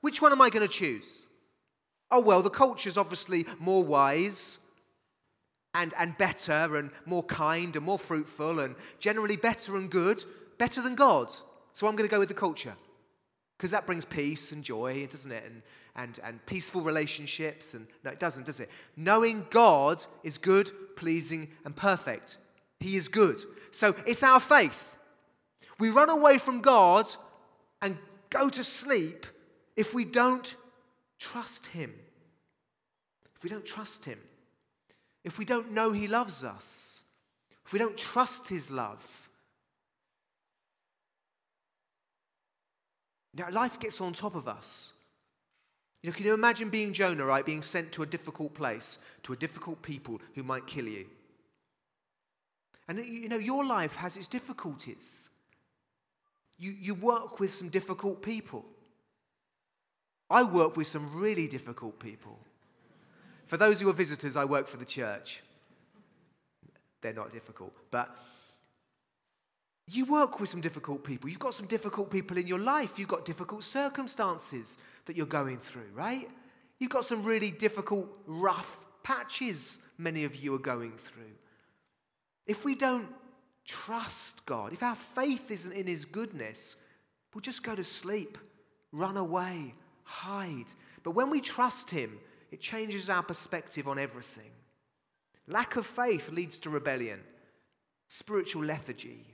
which 0.01 0.21
one 0.21 0.33
am 0.33 0.41
I 0.41 0.51
going 0.51 0.67
to 0.67 0.73
choose? 0.73 1.29
Oh, 2.11 2.21
well, 2.21 2.43
the 2.43 2.51
culture's 2.51 2.99
obviously 2.99 3.47
more 3.59 3.83
wise 3.83 4.59
and, 5.75 5.95
and 5.99 6.17
better 6.19 6.77
and 6.77 6.91
more 7.07 7.23
kind 7.23 7.75
and 7.75 7.85
more 7.85 7.99
fruitful 7.99 8.61
and 8.61 8.75
generally 8.99 9.37
better 9.37 9.77
and 9.77 9.91
good, 9.91 10.25
better 10.59 10.83
than 10.83 10.95
God. 10.95 11.33
So 11.73 11.87
I'm 11.87 11.97
going 11.97 12.09
to 12.09 12.13
go 12.13 12.19
with 12.19 12.29
the 12.29 12.35
culture 12.35 12.75
because 13.63 13.71
that 13.71 13.87
brings 13.87 14.05
peace 14.05 14.51
and 14.51 14.65
joy, 14.65 15.07
doesn't 15.09 15.31
it? 15.31 15.45
And, 15.45 15.63
and, 15.95 16.19
and 16.25 16.45
peaceful 16.47 16.81
relationships. 16.81 17.75
And 17.75 17.87
no, 18.03 18.11
it 18.11 18.19
doesn't, 18.19 18.45
does 18.45 18.59
it? 18.59 18.69
Knowing 18.97 19.47
God 19.51 20.05
is 20.25 20.37
good, 20.37 20.73
pleasing, 20.97 21.47
and 21.65 21.77
perfect. 21.77 22.39
He 22.81 22.97
is 22.97 23.07
good. 23.07 23.41
So 23.71 23.95
it's 24.05 24.25
our 24.25 24.41
faith. 24.41 24.99
We 25.79 25.91
run 25.91 26.11
away 26.11 26.39
from 26.39 26.61
God 26.61 27.07
and 27.81 27.97
go 28.31 28.49
to 28.49 28.65
sleep 28.65 29.27
if 29.77 29.95
we 29.95 30.07
don't 30.07 30.57
trust 31.21 31.69
Him. 31.69 31.95
If 33.37 33.45
we 33.45 33.51
don't 33.51 33.65
trust 33.65 34.07
Him 34.07 34.19
if 35.25 35.39
we 35.39 35.45
don't 35.45 35.73
know 35.73 35.93
He 35.93 36.09
loves 36.09 36.45
us, 36.45 37.05
if 37.65 37.73
we 37.73 37.79
don't 37.79 37.97
trust 37.97 38.49
His 38.49 38.71
love, 38.71 39.22
now 43.35 43.49
life 43.51 43.81
gets 43.81 44.01
on 44.01 44.13
top 44.13 44.35
of 44.35 44.47
us. 44.47 44.93
You 46.03 46.11
know, 46.11 46.17
can 46.17 46.27
you 46.27 46.35
imagine 46.35 46.69
being 46.69 46.93
Jonah, 46.93 47.25
right? 47.25 47.45
Being 47.45 47.63
sent 47.63 47.93
to 47.93 48.03
a 48.03 48.07
difficult 48.07 48.55
place, 48.55 48.99
to 49.23 49.33
a 49.33 49.37
difficult 49.37 49.83
people 49.83 50.21
who 50.35 50.43
might 50.43 50.67
kill 50.67 50.87
you. 50.87 51.07
And 52.89 52.99
you 52.99 53.29
know, 53.29 53.39
your 53.39 53.65
life 53.65 53.95
has 53.97 54.17
its 54.17 54.27
difficulties. 54.27 55.31
You, 56.59 56.73
you 56.73 56.95
work 56.95 57.41
with 57.41 57.55
some 57.55 57.69
difficult 57.69 58.23
people. 58.23 58.65
I 60.29 60.43
work 60.43 60.77
with 60.77 60.87
some 60.87 61.21
really 61.21 61.47
difficult 61.47 61.99
people. 61.99 62.39
For 63.47 63.57
those 63.57 63.81
who 63.81 63.89
are 63.89 63.95
visitors, 63.95 64.37
I 64.37 64.45
work 64.45 64.67
for 64.67 64.79
the 64.79 64.85
church. 64.85 65.43
They're 67.01 67.13
not 67.13 67.31
difficult, 67.31 67.73
but 67.91 68.17
you 69.95 70.05
work 70.07 70.41
with 70.41 70.49
some 70.49 70.61
difficult 70.61 71.05
people. 71.05 71.29
You've 71.29 71.39
got 71.39 71.55
some 71.55 71.67
difficult 71.67 72.11
people 72.11 72.39
in 72.39 72.47
your 72.47 72.59
life. 72.59 72.99
You've 72.99 73.09
got 73.09 73.25
difficult 73.25 73.65
circumstances 73.65 74.79
that 75.07 75.17
you're 75.17 75.27
going 75.27 75.59
through, 75.59 75.91
right? 75.95 76.29
You've 76.79 76.91
got 76.91 77.05
some 77.05 77.25
really 77.25 77.51
difficult, 77.51 78.09
rough 78.27 78.85
patches 79.03 79.81
many 79.99 80.25
of 80.25 80.37
you 80.37 80.55
are 80.55 80.59
going 80.59 80.93
through. 80.93 81.37
If 82.47 82.65
we 82.65 82.75
don't 82.75 83.09
trust 83.65 84.45
God, 84.47 84.73
if 84.73 84.83
our 84.83 84.97
faith 84.97 85.51
isn't 85.51 85.73
in 85.73 85.87
His 85.87 86.05
goodness, 86.05 86.77
we'll 87.33 87.43
just 87.43 87.63
go 87.63 87.75
to 87.75 87.85
sleep, 87.85 88.39
run 88.91 89.17
away, 89.17 89.75
hide. 90.05 90.73
But 91.03 91.13
when 91.13 91.31
we 91.31 91.41
trust 91.41 91.91
Him, 91.91 92.19
it 92.51 92.61
changes 92.61 93.09
our 93.09 93.23
perspective 93.23 93.89
on 93.89 93.99
everything. 93.99 94.51
Lack 95.47 95.77
of 95.77 95.87
faith 95.87 96.31
leads 96.31 96.59
to 96.59 96.71
rebellion. 96.71 97.21
spiritual 98.09 98.63
lethargy. 98.63 99.32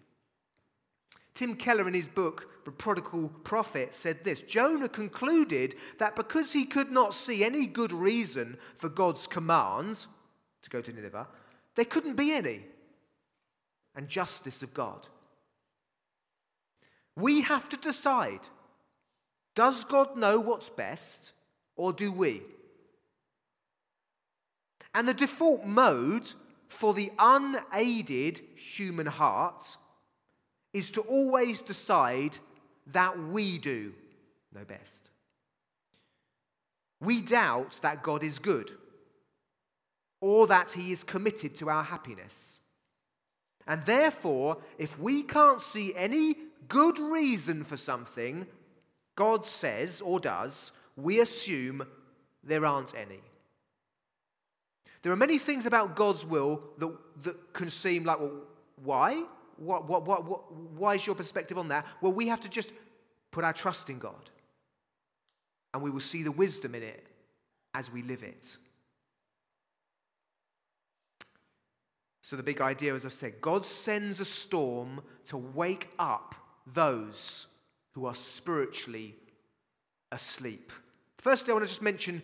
Tim 1.38 1.54
Keller, 1.54 1.86
in 1.86 1.94
his 1.94 2.08
book, 2.08 2.64
The 2.64 2.72
Prodigal 2.72 3.28
Prophet, 3.44 3.94
said 3.94 4.24
this 4.24 4.42
Jonah 4.42 4.88
concluded 4.88 5.76
that 5.98 6.16
because 6.16 6.52
he 6.52 6.64
could 6.64 6.90
not 6.90 7.14
see 7.14 7.44
any 7.44 7.64
good 7.64 7.92
reason 7.92 8.58
for 8.74 8.88
God's 8.88 9.28
commands 9.28 10.08
to 10.62 10.70
go 10.70 10.80
to 10.80 10.92
Nineveh, 10.92 11.28
there 11.76 11.84
couldn't 11.84 12.16
be 12.16 12.32
any. 12.32 12.64
And 13.94 14.08
justice 14.08 14.64
of 14.64 14.74
God. 14.74 15.06
We 17.14 17.42
have 17.42 17.68
to 17.68 17.76
decide 17.76 18.40
does 19.54 19.84
God 19.84 20.16
know 20.16 20.40
what's 20.40 20.70
best, 20.70 21.30
or 21.76 21.92
do 21.92 22.10
we? 22.10 22.42
And 24.92 25.06
the 25.06 25.14
default 25.14 25.64
mode 25.64 26.32
for 26.66 26.94
the 26.94 27.12
unaided 27.16 28.40
human 28.56 29.06
heart 29.06 29.76
is 30.78 30.90
to 30.92 31.00
always 31.02 31.62
decide 31.62 32.38
that 32.92 33.18
we 33.18 33.58
do 33.58 33.92
know 34.54 34.64
best. 34.64 35.10
We 37.00 37.20
doubt 37.20 37.78
that 37.82 38.02
God 38.02 38.24
is 38.24 38.38
good 38.38 38.72
or 40.20 40.46
that 40.46 40.72
he 40.72 40.90
is 40.90 41.04
committed 41.04 41.54
to 41.56 41.68
our 41.70 41.84
happiness. 41.84 42.60
And 43.66 43.84
therefore, 43.84 44.58
if 44.78 44.98
we 44.98 45.22
can't 45.22 45.60
see 45.60 45.94
any 45.94 46.34
good 46.68 46.98
reason 46.98 47.62
for 47.62 47.76
something 47.76 48.46
God 49.14 49.44
says 49.46 50.00
or 50.00 50.18
does, 50.18 50.72
we 50.96 51.20
assume 51.20 51.86
there 52.42 52.64
aren't 52.64 52.94
any. 52.96 53.20
There 55.02 55.12
are 55.12 55.16
many 55.16 55.38
things 55.38 55.66
about 55.66 55.94
God's 55.94 56.24
will 56.24 56.62
that, 56.78 56.92
that 57.24 57.52
can 57.52 57.70
seem 57.70 58.04
like, 58.04 58.18
well, 58.18 58.42
why? 58.82 59.24
What, 59.58 59.88
what, 59.88 60.06
what, 60.06 60.24
what, 60.24 60.52
why 60.52 60.94
is 60.94 61.06
your 61.06 61.16
perspective 61.16 61.58
on 61.58 61.68
that? 61.68 61.86
Well, 62.00 62.12
we 62.12 62.28
have 62.28 62.40
to 62.40 62.48
just 62.48 62.72
put 63.30 63.44
our 63.44 63.52
trust 63.52 63.90
in 63.90 63.98
God. 63.98 64.30
And 65.74 65.82
we 65.82 65.90
will 65.90 66.00
see 66.00 66.22
the 66.22 66.32
wisdom 66.32 66.74
in 66.74 66.82
it 66.82 67.06
as 67.74 67.92
we 67.92 68.02
live 68.02 68.22
it. 68.22 68.56
So, 72.20 72.36
the 72.36 72.42
big 72.42 72.60
idea, 72.60 72.94
as 72.94 73.04
I 73.04 73.08
said, 73.08 73.40
God 73.40 73.64
sends 73.64 74.20
a 74.20 74.24
storm 74.24 75.00
to 75.26 75.38
wake 75.38 75.88
up 75.98 76.34
those 76.66 77.46
who 77.92 78.06
are 78.06 78.14
spiritually 78.14 79.14
asleep. 80.12 80.72
Firstly, 81.16 81.52
I 81.52 81.54
want 81.54 81.64
to 81.64 81.68
just 81.68 81.82
mention 81.82 82.22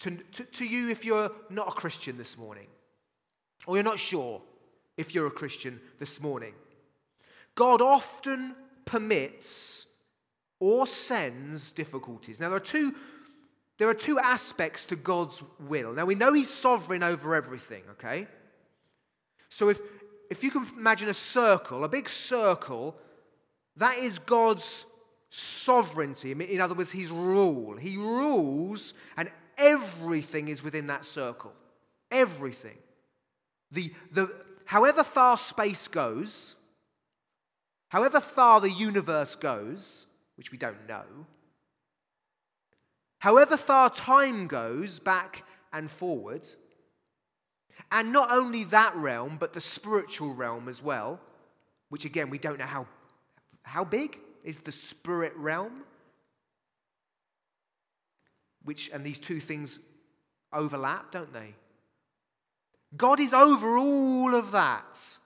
to, 0.00 0.10
to, 0.32 0.44
to 0.44 0.64
you 0.66 0.90
if 0.90 1.04
you're 1.04 1.30
not 1.48 1.68
a 1.68 1.72
Christian 1.72 2.18
this 2.18 2.36
morning, 2.36 2.66
or 3.66 3.76
you're 3.76 3.84
not 3.84 3.98
sure 3.98 4.42
if 4.96 5.14
you're 5.14 5.26
a 5.26 5.30
Christian 5.30 5.80
this 5.98 6.20
morning. 6.20 6.52
God 7.56 7.82
often 7.82 8.54
permits 8.84 9.86
or 10.60 10.86
sends 10.86 11.72
difficulties. 11.72 12.38
Now, 12.38 12.50
there 12.50 12.56
are 12.56 12.60
two, 12.60 12.94
there 13.78 13.88
are 13.88 13.94
two 13.94 14.18
aspects 14.18 14.84
to 14.86 14.96
God's 14.96 15.42
will. 15.58 15.92
Now, 15.92 16.04
we 16.04 16.14
know 16.14 16.32
He's 16.32 16.50
sovereign 16.50 17.02
over 17.02 17.34
everything, 17.34 17.82
okay? 17.92 18.28
So, 19.48 19.68
if, 19.68 19.80
if 20.30 20.44
you 20.44 20.50
can 20.50 20.64
imagine 20.76 21.08
a 21.08 21.14
circle, 21.14 21.82
a 21.82 21.88
big 21.88 22.08
circle, 22.08 22.94
that 23.76 23.98
is 23.98 24.18
God's 24.18 24.86
sovereignty. 25.30 26.32
In 26.32 26.60
other 26.60 26.74
words, 26.74 26.92
His 26.92 27.10
rule. 27.10 27.76
He 27.76 27.96
rules, 27.96 28.94
and 29.16 29.30
everything 29.58 30.48
is 30.48 30.62
within 30.62 30.86
that 30.88 31.04
circle. 31.04 31.52
Everything. 32.10 32.76
The, 33.72 33.92
the, 34.12 34.30
however 34.64 35.02
far 35.02 35.36
space 35.36 35.88
goes, 35.88 36.56
However 37.88 38.20
far 38.20 38.60
the 38.60 38.70
universe 38.70 39.36
goes, 39.36 40.06
which 40.36 40.50
we 40.50 40.58
don't 40.58 40.88
know, 40.88 41.04
however 43.18 43.56
far 43.56 43.90
time 43.90 44.46
goes 44.46 44.98
back 44.98 45.44
and 45.72 45.90
forward, 45.90 46.46
and 47.92 48.12
not 48.12 48.32
only 48.32 48.64
that 48.64 48.94
realm, 48.96 49.36
but 49.38 49.52
the 49.52 49.60
spiritual 49.60 50.34
realm 50.34 50.68
as 50.68 50.82
well, 50.82 51.20
which 51.88 52.04
again, 52.04 52.30
we 52.30 52.38
don't 52.38 52.58
know 52.58 52.66
how, 52.66 52.86
how 53.62 53.84
big 53.84 54.18
is 54.44 54.60
the 54.60 54.72
spirit 54.72 55.32
realm, 55.36 55.84
which, 58.64 58.90
and 58.92 59.04
these 59.04 59.20
two 59.20 59.38
things 59.38 59.78
overlap, 60.52 61.12
don't 61.12 61.32
they? 61.32 61.54
God 62.96 63.20
is 63.20 63.32
over 63.32 63.78
all 63.78 64.34
of 64.34 64.50
that 64.50 65.18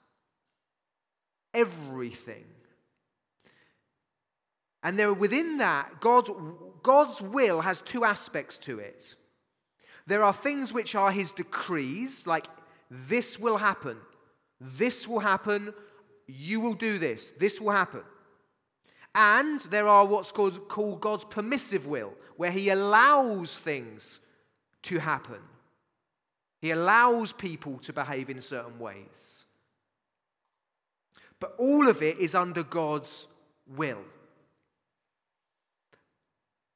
everything. 1.53 2.45
And 4.83 4.99
there 4.99 5.13
within 5.13 5.59
that, 5.59 6.01
God, 6.01 6.31
God's 6.83 7.21
will 7.21 7.61
has 7.61 7.81
two 7.81 8.05
aspects 8.05 8.59
to 8.59 8.79
it. 8.79 9.15
There 10.07 10.25
are 10.25 10.33
things 10.33 10.73
which 10.73 10.95
are 10.95 11.13
his 11.13 11.33
decrees, 11.33 12.27
like 12.27 12.47
this 12.91 13.39
will 13.39 13.59
happen, 13.59 13.99
this 14.61 15.07
will 15.07 15.21
happen, 15.21 15.73
you 16.27 16.61
will 16.61 16.75
do 16.75 16.99
this, 16.99 17.31
this 17.39 17.61
will 17.61 17.73
happen. 17.73 18.03
And 19.15 19.61
there 19.63 19.89
are 19.89 20.07
what's 20.07 20.33
called, 20.33 20.69
called 20.69 21.01
God's 21.01 21.25
permissive 21.25 21.87
will, 21.87 22.15
where 22.37 22.51
he 22.51 22.71
allows 22.71 23.57
things 23.59 24.21
to 24.83 24.99
happen. 24.99 25.41
He 26.61 26.71
allows 26.71 27.33
people 27.33 27.79
to 27.79 27.93
behave 27.93 28.31
in 28.31 28.41
certain 28.41 28.79
ways. 28.79 29.47
But 31.39 31.55
all 31.59 31.89
of 31.89 32.03
it 32.03 32.19
is 32.19 32.35
under 32.35 32.63
God's 32.63 33.27
will. 33.77 34.05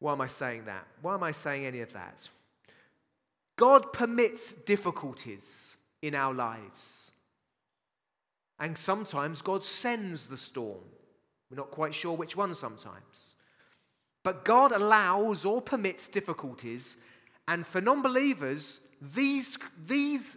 Why 0.05 0.13
am 0.13 0.21
I 0.21 0.27
saying 0.27 0.67
that? 0.67 0.87
Why 1.01 1.15
am 1.15 1.23
I 1.23 1.31
saying 1.31 1.65
any 1.65 1.81
of 1.81 1.95
that? 1.95 2.29
God 3.57 3.91
permits 3.95 4.53
difficulties 4.53 5.79
in 6.03 6.15
our 6.15 6.35
lives. 6.35 7.13
And 8.61 8.77
sometimes 8.77 9.41
God 9.41 9.65
sends 9.65 10.27
the 10.27 10.37
storm. 10.37 10.85
We're 11.51 11.57
not 11.57 11.71
quite 11.71 11.95
sure 11.95 12.15
which 12.15 12.37
one 12.37 12.55
sometimes. 12.55 13.37
But 14.23 14.45
God 14.45 14.73
allows 14.73 15.47
or 15.47 15.63
permits 15.63 16.11
difficulties. 16.11 16.99
And 17.49 17.67
for 17.67 17.81
non 17.81 18.03
believers, 18.03 18.83
these, 19.01 19.57
these 19.87 20.37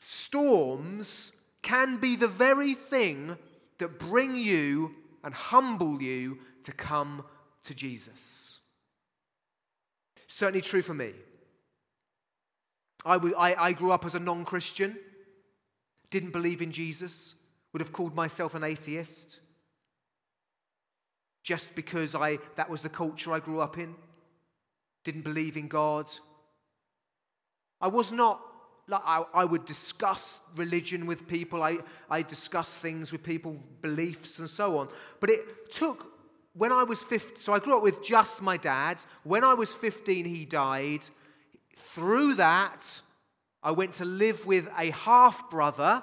storms 0.00 1.30
can 1.62 1.98
be 1.98 2.16
the 2.16 2.26
very 2.26 2.74
thing 2.74 3.38
that 3.78 4.00
bring 4.00 4.34
you 4.34 4.96
and 5.22 5.32
humble 5.32 6.02
you 6.02 6.38
to 6.64 6.72
come 6.72 7.24
to 7.62 7.72
Jesus. 7.72 8.62
Certainly 10.26 10.62
true 10.62 10.82
for 10.82 10.94
me. 10.94 11.12
I, 13.04 13.14
I, 13.14 13.66
I 13.66 13.72
grew 13.72 13.92
up 13.92 14.04
as 14.04 14.14
a 14.14 14.20
non 14.20 14.44
Christian, 14.44 14.96
didn't 16.10 16.32
believe 16.32 16.60
in 16.60 16.72
Jesus, 16.72 17.34
would 17.72 17.80
have 17.80 17.92
called 17.92 18.14
myself 18.14 18.54
an 18.54 18.64
atheist 18.64 19.40
just 21.46 21.76
because 21.76 22.16
I, 22.16 22.38
that 22.56 22.68
was 22.68 22.82
the 22.82 22.88
culture 22.88 23.32
I 23.32 23.38
grew 23.38 23.60
up 23.60 23.78
in, 23.78 23.94
didn't 25.04 25.22
believe 25.22 25.56
in 25.56 25.68
God. 25.68 26.10
I 27.80 27.86
was 27.86 28.10
not 28.10 28.40
like 28.88 29.02
I, 29.04 29.22
I, 29.32 29.44
would 29.44 29.64
discuss 29.64 30.40
religion 30.56 31.06
with 31.06 31.28
people, 31.28 31.62
I, 31.62 31.78
I 32.10 32.22
discuss 32.22 32.76
things 32.76 33.12
with 33.12 33.22
people, 33.22 33.56
beliefs 33.80 34.40
and 34.40 34.50
so 34.50 34.78
on. 34.78 34.88
But 35.20 35.30
it 35.30 35.70
took, 35.70 36.12
when 36.56 36.72
I 36.72 36.84
was 36.84 37.02
15, 37.02 37.36
so 37.36 37.52
I 37.52 37.58
grew 37.58 37.76
up 37.76 37.82
with 37.82 38.02
just 38.02 38.42
my 38.42 38.56
dad. 38.56 39.02
When 39.24 39.44
I 39.44 39.54
was 39.54 39.74
15, 39.74 40.24
he 40.24 40.44
died. 40.44 41.04
Through 41.74 42.34
that, 42.34 43.00
I 43.62 43.72
went 43.72 43.94
to 43.94 44.04
live 44.04 44.46
with 44.46 44.68
a 44.78 44.90
half 44.90 45.50
brother 45.50 46.02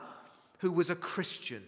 who 0.60 0.72
was 0.72 0.90
a 0.90 0.96
Christian. 0.96 1.64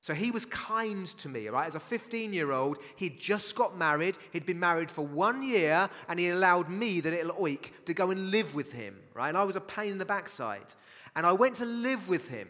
So 0.00 0.14
he 0.14 0.30
was 0.30 0.46
kind 0.46 1.06
to 1.06 1.28
me, 1.28 1.48
right? 1.48 1.66
As 1.66 1.74
a 1.74 1.80
15 1.80 2.32
year 2.32 2.52
old, 2.52 2.78
he'd 2.96 3.20
just 3.20 3.54
got 3.54 3.76
married. 3.76 4.16
He'd 4.32 4.46
been 4.46 4.60
married 4.60 4.90
for 4.90 5.06
one 5.06 5.42
year, 5.42 5.88
and 6.08 6.18
he 6.18 6.30
allowed 6.30 6.70
me, 6.70 7.00
the 7.00 7.10
little 7.10 7.34
oik, 7.34 7.70
to 7.84 7.94
go 7.94 8.10
and 8.10 8.30
live 8.30 8.54
with 8.54 8.72
him, 8.72 8.96
right? 9.14 9.28
And 9.28 9.38
I 9.38 9.44
was 9.44 9.56
a 9.56 9.60
pain 9.60 9.92
in 9.92 9.98
the 9.98 10.04
backside. 10.04 10.74
And 11.14 11.26
I 11.26 11.32
went 11.32 11.56
to 11.56 11.64
live 11.64 12.08
with 12.08 12.28
him. 12.28 12.48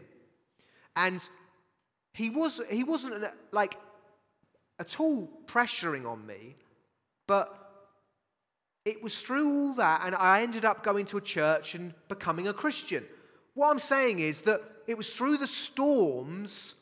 And 0.97 1.27
he, 2.13 2.31
was, 2.31 2.61
he 2.71 2.85
wasn't 2.85 3.25
like 3.53 3.77
at 4.79 5.01
all 5.01 5.29
pressuring 5.47 6.07
on 6.07 6.27
me, 6.27 6.57
but 7.27 7.55
it 8.85 9.03
was 9.03 9.21
through 9.21 9.49
all 9.49 9.75
that, 9.75 10.03
and 10.05 10.15
I 10.15 10.43
ended 10.43 10.65
up 10.65 10.83
going 10.83 11.07
to 11.07 11.19
a 11.19 11.21
church 11.21 11.75
and 11.75 11.93
becoming 12.09 12.49
a 12.49 12.53
Christian. 12.53 13.05
What 13.55 13.71
I'm 13.71 13.79
saying 13.79 14.21
is 14.21 14.43
that 14.43 14.63
it 14.87 14.97
was 14.97 15.11
through 15.11 15.37
the 15.37 15.47
storms 15.47 16.75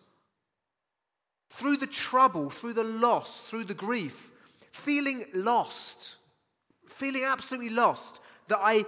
through 1.57 1.79
the 1.79 1.87
trouble, 1.87 2.51
through 2.51 2.75
the 2.75 2.85
loss, 2.85 3.41
through 3.41 3.65
the 3.65 3.73
grief, 3.73 4.31
feeling 4.73 5.25
lost, 5.33 6.17
feeling 6.87 7.25
absolutely 7.25 7.71
lost, 7.71 8.21
that 8.49 8.59
I 8.61 8.85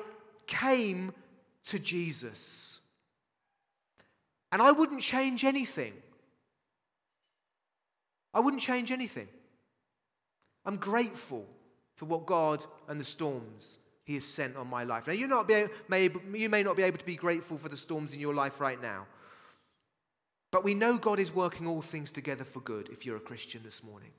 came 0.47 1.14
to 1.64 1.79
Jesus. 1.79 2.83
And 4.53 4.61
I 4.61 4.73
wouldn't 4.73 5.01
change 5.01 5.44
anything. 5.44 5.94
I 8.38 8.40
wouldn't 8.40 8.62
change 8.62 8.92
anything. 8.92 9.27
I'm 10.64 10.77
grateful 10.77 11.44
for 11.96 12.05
what 12.05 12.24
God 12.24 12.64
and 12.87 13.01
the 13.01 13.05
storms 13.05 13.81
He 14.05 14.14
has 14.14 14.24
sent 14.24 14.57
on 14.57 14.68
my 14.68 14.85
life. 14.85 15.09
Now, 15.09 15.14
you, 15.14 15.27
not 15.27 15.48
be, 15.48 15.64
may, 15.88 16.09
you 16.33 16.48
may 16.48 16.62
not 16.62 16.77
be 16.77 16.85
able 16.85 16.98
to 16.98 17.05
be 17.05 17.16
grateful 17.16 17.59
for 17.59 17.68
the 17.68 17.77
storms 17.77 18.14
in 18.14 18.20
your 18.20 18.35
life 18.35 18.61
right 18.61 18.81
now. 18.81 19.07
But 20.53 20.62
we 20.62 20.72
know 20.72 20.98
God 20.98 21.18
is 21.18 21.35
working 21.35 21.66
all 21.66 21.83
things 21.83 22.12
together 22.12 22.44
for 22.44 22.61
good 22.61 22.90
if 22.90 23.05
you're 23.05 23.16
a 23.16 23.20
Christian 23.20 23.62
this 23.64 23.83
morning. 23.83 24.12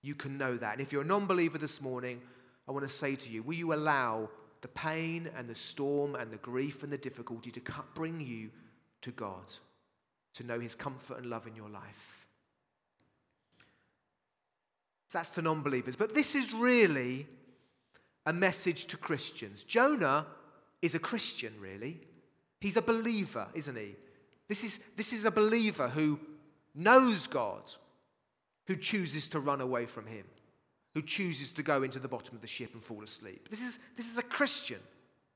You 0.00 0.14
can 0.14 0.38
know 0.38 0.56
that. 0.56 0.72
And 0.72 0.80
if 0.80 0.90
you're 0.90 1.02
a 1.02 1.04
non 1.04 1.26
believer 1.26 1.58
this 1.58 1.82
morning, 1.82 2.22
I 2.66 2.72
want 2.72 2.88
to 2.88 2.94
say 2.94 3.16
to 3.16 3.30
you 3.30 3.42
will 3.42 3.54
you 3.54 3.74
allow 3.74 4.30
the 4.62 4.68
pain 4.68 5.28
and 5.36 5.46
the 5.46 5.54
storm 5.54 6.14
and 6.14 6.30
the 6.30 6.38
grief 6.38 6.84
and 6.84 6.90
the 6.90 6.96
difficulty 6.96 7.50
to 7.50 7.60
bring 7.94 8.18
you 8.18 8.48
to 9.02 9.10
God, 9.10 9.52
to 10.32 10.42
know 10.42 10.58
His 10.58 10.74
comfort 10.74 11.18
and 11.18 11.26
love 11.26 11.46
in 11.46 11.54
your 11.54 11.68
life? 11.68 12.27
That's 15.12 15.30
to 15.30 15.42
non 15.42 15.62
believers. 15.62 15.96
But 15.96 16.14
this 16.14 16.34
is 16.34 16.52
really 16.52 17.26
a 18.26 18.32
message 18.32 18.86
to 18.86 18.96
Christians. 18.96 19.64
Jonah 19.64 20.26
is 20.82 20.94
a 20.94 20.98
Christian, 20.98 21.54
really. 21.60 22.00
He's 22.60 22.76
a 22.76 22.82
believer, 22.82 23.46
isn't 23.54 23.76
he? 23.76 23.96
This 24.48 24.64
is, 24.64 24.78
this 24.96 25.12
is 25.12 25.24
a 25.24 25.30
believer 25.30 25.88
who 25.88 26.18
knows 26.74 27.26
God, 27.26 27.72
who 28.66 28.76
chooses 28.76 29.28
to 29.28 29.40
run 29.40 29.60
away 29.60 29.86
from 29.86 30.06
him, 30.06 30.24
who 30.94 31.02
chooses 31.02 31.52
to 31.54 31.62
go 31.62 31.82
into 31.82 31.98
the 31.98 32.08
bottom 32.08 32.34
of 32.34 32.40
the 32.42 32.46
ship 32.46 32.74
and 32.74 32.82
fall 32.82 33.02
asleep. 33.02 33.48
This 33.48 33.62
is, 33.62 33.78
this 33.96 34.10
is 34.10 34.18
a 34.18 34.22
Christian 34.22 34.80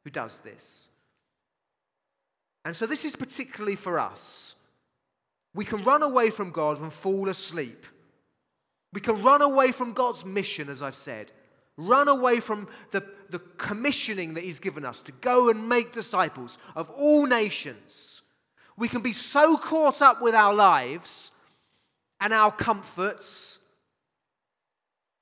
who 0.05 0.11
does 0.11 0.39
this. 0.39 0.89
And 2.65 2.75
so 2.75 2.87
this 2.87 3.05
is 3.05 3.17
particularly 3.17 3.77
for 3.77 3.99
us. 3.99 4.55
We 5.55 5.65
can 5.65 5.85
run 5.85 6.03
away 6.03 6.31
from 6.31 6.51
God 6.51 6.81
and 6.81 6.93
fall 6.93 7.29
asleep. 7.29 7.87
We 8.93 9.01
can 9.01 9.23
run 9.23 9.43
away 9.43 9.73
from 9.73 9.93
God's 9.93 10.25
mission, 10.25 10.69
as 10.69 10.83
I've 10.83 10.95
said. 10.95 11.33
Run 11.77 12.09
away 12.09 12.41
from 12.41 12.69
the, 12.91 13.03
the 13.31 13.39
commissioning 13.57 14.35
that 14.35 14.45
He's 14.45 14.61
given 14.61 14.85
us 14.85 15.01
to 15.03 15.13
go 15.13 15.49
and 15.49 15.69
make 15.69 15.93
disciples 15.93 16.59
of 16.77 16.91
all 16.91 17.27
nations. 17.27 18.23
We 18.77 18.89
can 18.89 19.01
be 19.01 19.13
so 19.13 19.57
caught 19.57 20.03
up 20.03 20.21
with 20.21 20.35
our 20.35 20.53
lives 20.53 21.33
and 22.21 22.33
our 22.33 22.53
comforts 22.53 23.59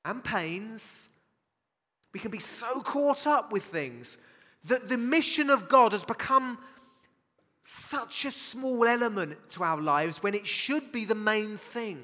and 0.05 0.23
pains. 0.23 1.11
We 2.13 2.21
can 2.21 2.31
be 2.31 2.39
so 2.41 2.81
caught 2.81 3.27
up 3.27 3.53
with 3.53 3.63
things 3.63 4.19
that 4.65 4.89
the 4.89 4.99
mission 4.99 5.51
of 5.51 5.69
God 5.69 5.93
has 5.93 6.05
become 6.05 6.59
such 7.63 8.25
a 8.25 8.31
small 8.31 8.85
element 8.85 9.37
to 9.51 9.63
our 9.63 9.81
lives 9.81 10.23
when 10.23 10.35
it 10.35 10.47
should 10.47 10.93
be 10.93 11.05
the 11.05 11.15
main 11.15 11.57
thing. 11.57 12.03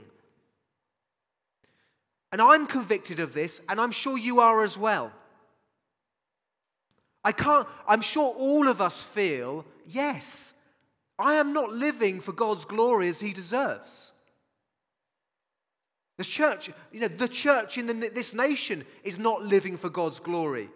And 2.37 2.43
I'm 2.43 2.67
convicted 2.67 3.19
of 3.19 3.33
this, 3.33 3.63
and 3.67 3.81
I'm 3.81 3.91
sure 3.91 4.19
you 4.19 4.41
are 4.41 4.63
as 4.63 4.77
well. 4.77 5.11
I 7.25 7.33
can't, 7.33 7.67
I'm 7.89 8.03
sure 8.03 8.31
all 8.37 8.69
of 8.69 8.83
us 8.83 9.03
feel, 9.03 9.65
yes, 9.87 10.53
I 11.19 11.37
am 11.37 11.55
not 11.55 11.71
living 11.71 12.21
for 12.21 12.33
God's 12.33 12.67
glory 12.67 13.09
as 13.09 13.21
He 13.21 13.33
deserves. 13.33 14.13
The 16.19 16.25
church, 16.25 16.69
you 16.93 17.01
know, 17.01 17.09
the 17.09 17.27
church 17.27 17.79
in 17.79 17.87
the, 17.87 18.11
this 18.11 18.35
nation 18.35 18.85
is 19.03 19.19
not 19.19 19.41
living 19.41 19.79
for 19.79 19.89
God's 19.89 20.21
glory 20.21 20.69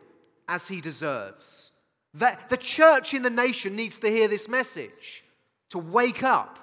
as 0.49 0.67
He 0.67 0.81
deserves. 0.81 1.73
That 2.15 2.49
the 2.49 2.57
church 2.57 3.13
in 3.13 3.23
the 3.23 3.29
nation 3.29 3.77
needs 3.77 3.99
to 3.99 4.09
hear 4.09 4.29
this 4.29 4.49
message 4.49 5.25
to 5.69 5.79
wake 5.79 6.23
up 6.23 6.59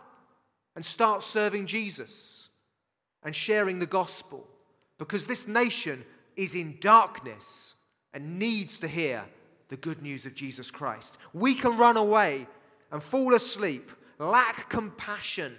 and 0.75 0.83
start 0.83 1.21
serving 1.21 1.67
Jesus 1.67 2.49
and 3.21 3.35
sharing 3.35 3.77
the 3.77 3.85
gospel 3.85 4.47
because 4.97 5.27
this 5.27 5.47
nation 5.47 6.03
is 6.35 6.55
in 6.55 6.77
darkness 6.79 7.75
and 8.13 8.39
needs 8.39 8.79
to 8.79 8.87
hear 8.87 9.23
the 9.69 9.77
good 9.77 10.01
news 10.01 10.25
of 10.25 10.33
Jesus 10.33 10.71
Christ. 10.71 11.17
We 11.33 11.53
can 11.53 11.77
run 11.77 11.97
away 11.97 12.47
and 12.91 13.03
fall 13.03 13.35
asleep, 13.35 13.91
lack 14.19 14.69
compassion, 14.69 15.55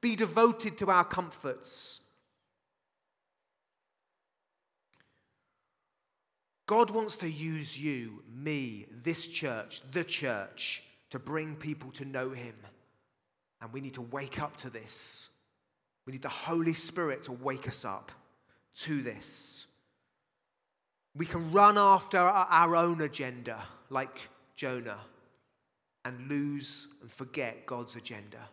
be 0.00 0.16
devoted 0.16 0.78
to 0.78 0.90
our 0.90 1.04
comforts. 1.04 2.00
God 6.66 6.90
wants 6.90 7.16
to 7.16 7.28
use 7.28 7.78
you, 7.78 8.22
me, 8.34 8.86
this 8.90 9.26
church, 9.26 9.82
the 9.90 10.04
church, 10.04 10.82
to 11.10 11.18
bring 11.18 11.54
people 11.54 11.90
to 11.92 12.04
know 12.04 12.30
Him. 12.30 12.54
And 13.60 13.72
we 13.72 13.80
need 13.80 13.94
to 13.94 14.00
wake 14.00 14.40
up 14.40 14.56
to 14.58 14.70
this. 14.70 15.28
We 16.06 16.12
need 16.12 16.22
the 16.22 16.28
Holy 16.28 16.72
Spirit 16.72 17.22
to 17.24 17.32
wake 17.32 17.68
us 17.68 17.84
up 17.84 18.12
to 18.80 19.02
this. 19.02 19.66
We 21.14 21.26
can 21.26 21.52
run 21.52 21.76
after 21.78 22.18
our 22.18 22.74
own 22.74 23.02
agenda 23.02 23.62
like 23.90 24.28
Jonah 24.56 25.00
and 26.04 26.28
lose 26.28 26.88
and 27.00 27.10
forget 27.10 27.66
God's 27.66 27.96
agenda, 27.96 28.48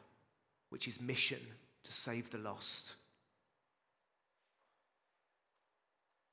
which 0.69 0.87
is 0.87 1.01
mission 1.01 1.39
to 1.83 1.91
save 1.91 2.29
the 2.29 2.37
lost. 2.37 2.95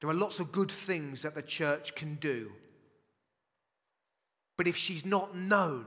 There 0.01 0.11
are 0.11 0.15
lots 0.15 0.41
of 0.41 0.53
good 0.53 0.71
things 0.71 1.23
that 1.23 1.35
the 1.35 1.43
church 1.43 1.95
can 1.95 2.17
do. 2.17 2.53
But 4.57 4.67
if 4.67 4.77
she's 4.77 5.07
not 5.07 5.37
known 5.37 5.87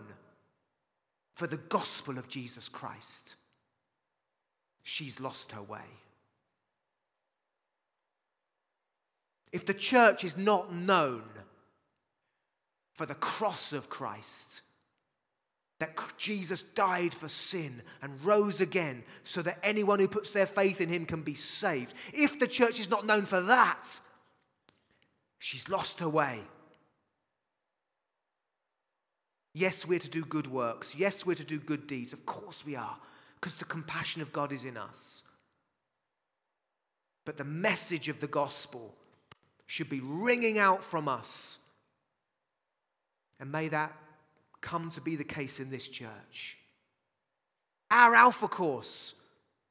for 1.36 1.48
the 1.48 1.58
gospel 1.58 2.18
of 2.18 2.28
Jesus 2.28 2.70
Christ, 2.70 3.36
she's 4.84 5.20
lost 5.20 5.52
her 5.52 5.62
way. 5.62 5.80
If 9.52 9.66
the 9.66 9.74
church 9.74 10.24
is 10.24 10.38
not 10.38 10.74
known 10.74 11.24
for 12.94 13.06
the 13.06 13.16
cross 13.16 13.74
of 13.74 13.90
Christ, 13.90 14.62
that 15.80 15.98
Jesus 16.18 16.62
died 16.62 17.14
for 17.14 17.30
sin 17.30 17.82
and 18.02 18.24
rose 18.24 18.60
again 18.62 19.04
so 19.24 19.42
that 19.42 19.60
anyone 19.64 20.00
who 20.00 20.08
puts 20.08 20.32
their 20.32 20.46
faith 20.46 20.82
in 20.82 20.90
him 20.90 21.06
can 21.06 21.22
be 21.22 21.34
saved. 21.34 21.94
If 22.14 22.38
the 22.38 22.48
church 22.48 22.80
is 22.80 22.90
not 22.90 23.06
known 23.06 23.26
for 23.26 23.42
that, 23.42 24.00
she's 25.40 25.70
lost 25.70 26.02
her 26.02 26.10
way. 26.10 26.42
Yes, 29.54 29.86
we're 29.88 30.00
to 30.00 30.10
do 30.10 30.24
good 30.26 30.48
works. 30.48 30.96
Yes, 30.96 31.26
we're 31.26 31.36
to 31.36 31.46
do 31.46 31.60
good 31.60 31.88
deeds. 31.88 32.14
Of 32.14 32.26
course 32.26 32.66
we 32.66 32.76
are 32.76 32.98
because 33.40 33.56
the 33.56 33.66
compassion 33.66 34.22
of 34.22 34.34
God 34.34 34.52
is 34.52 34.66
in 34.66 34.78
us. 34.78 35.24
But 37.26 37.38
the 37.38 37.44
message 37.44 38.10
of 38.10 38.20
the 38.20 38.28
gospel 38.28 38.96
should 39.66 39.90
be 39.90 40.02
ringing 40.02 40.58
out 40.58 40.84
from 40.84 41.08
us. 41.08 41.60
And 43.40 43.52
may 43.52 43.70
that 43.70 43.96
come 44.62 44.90
to 44.92 45.02
be 45.02 45.16
the 45.16 45.24
case 45.24 45.60
in 45.60 45.70
this 45.70 45.88
church. 45.88 46.58
Our 47.92 48.14
Alpha 48.14 48.48
course 48.48 49.16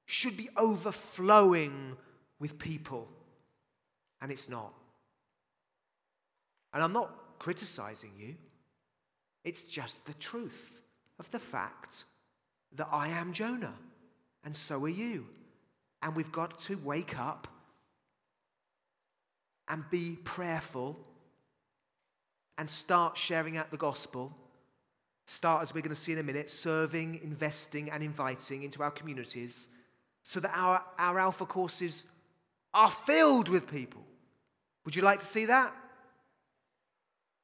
should 0.06 0.36
be 0.36 0.48
overflowing 0.56 1.96
with 2.38 2.58
people, 2.58 3.08
and 4.22 4.32
it's 4.32 4.48
not. 4.48 4.72
And 6.72 6.82
I'm 6.82 6.92
not 6.92 7.38
criticizing 7.38 8.12
you, 8.18 8.34
it's 9.44 9.66
just 9.66 10.04
the 10.06 10.14
truth 10.14 10.80
of 11.18 11.30
the 11.30 11.38
fact 11.38 12.04
that 12.76 12.88
I 12.92 13.08
am 13.08 13.32
Jonah, 13.32 13.74
and 14.44 14.54
so 14.54 14.82
are 14.84 14.88
you. 14.88 15.26
And 16.02 16.14
we've 16.14 16.32
got 16.32 16.58
to 16.60 16.76
wake 16.76 17.18
up 17.18 17.48
and 19.68 19.82
be 19.90 20.16
prayerful 20.24 20.96
and 22.56 22.68
start 22.68 23.16
sharing 23.16 23.56
out 23.56 23.70
the 23.70 23.76
gospel. 23.76 24.36
Start, 25.26 25.62
as 25.62 25.74
we're 25.74 25.80
going 25.80 25.90
to 25.90 25.96
see 25.96 26.12
in 26.12 26.18
a 26.18 26.22
minute, 26.22 26.48
serving, 26.48 27.20
investing, 27.22 27.90
and 27.90 28.02
inviting 28.02 28.62
into 28.62 28.82
our 28.82 28.90
communities 28.90 29.68
so 30.22 30.40
that 30.40 30.52
our, 30.54 30.82
our 30.98 31.18
Alpha 31.18 31.46
courses 31.46 32.06
are 32.74 32.90
filled 32.90 33.48
with 33.48 33.66
people. 33.70 34.02
Would 34.84 34.96
you 34.96 35.02
like 35.02 35.20
to 35.20 35.26
see 35.26 35.46
that? 35.46 35.74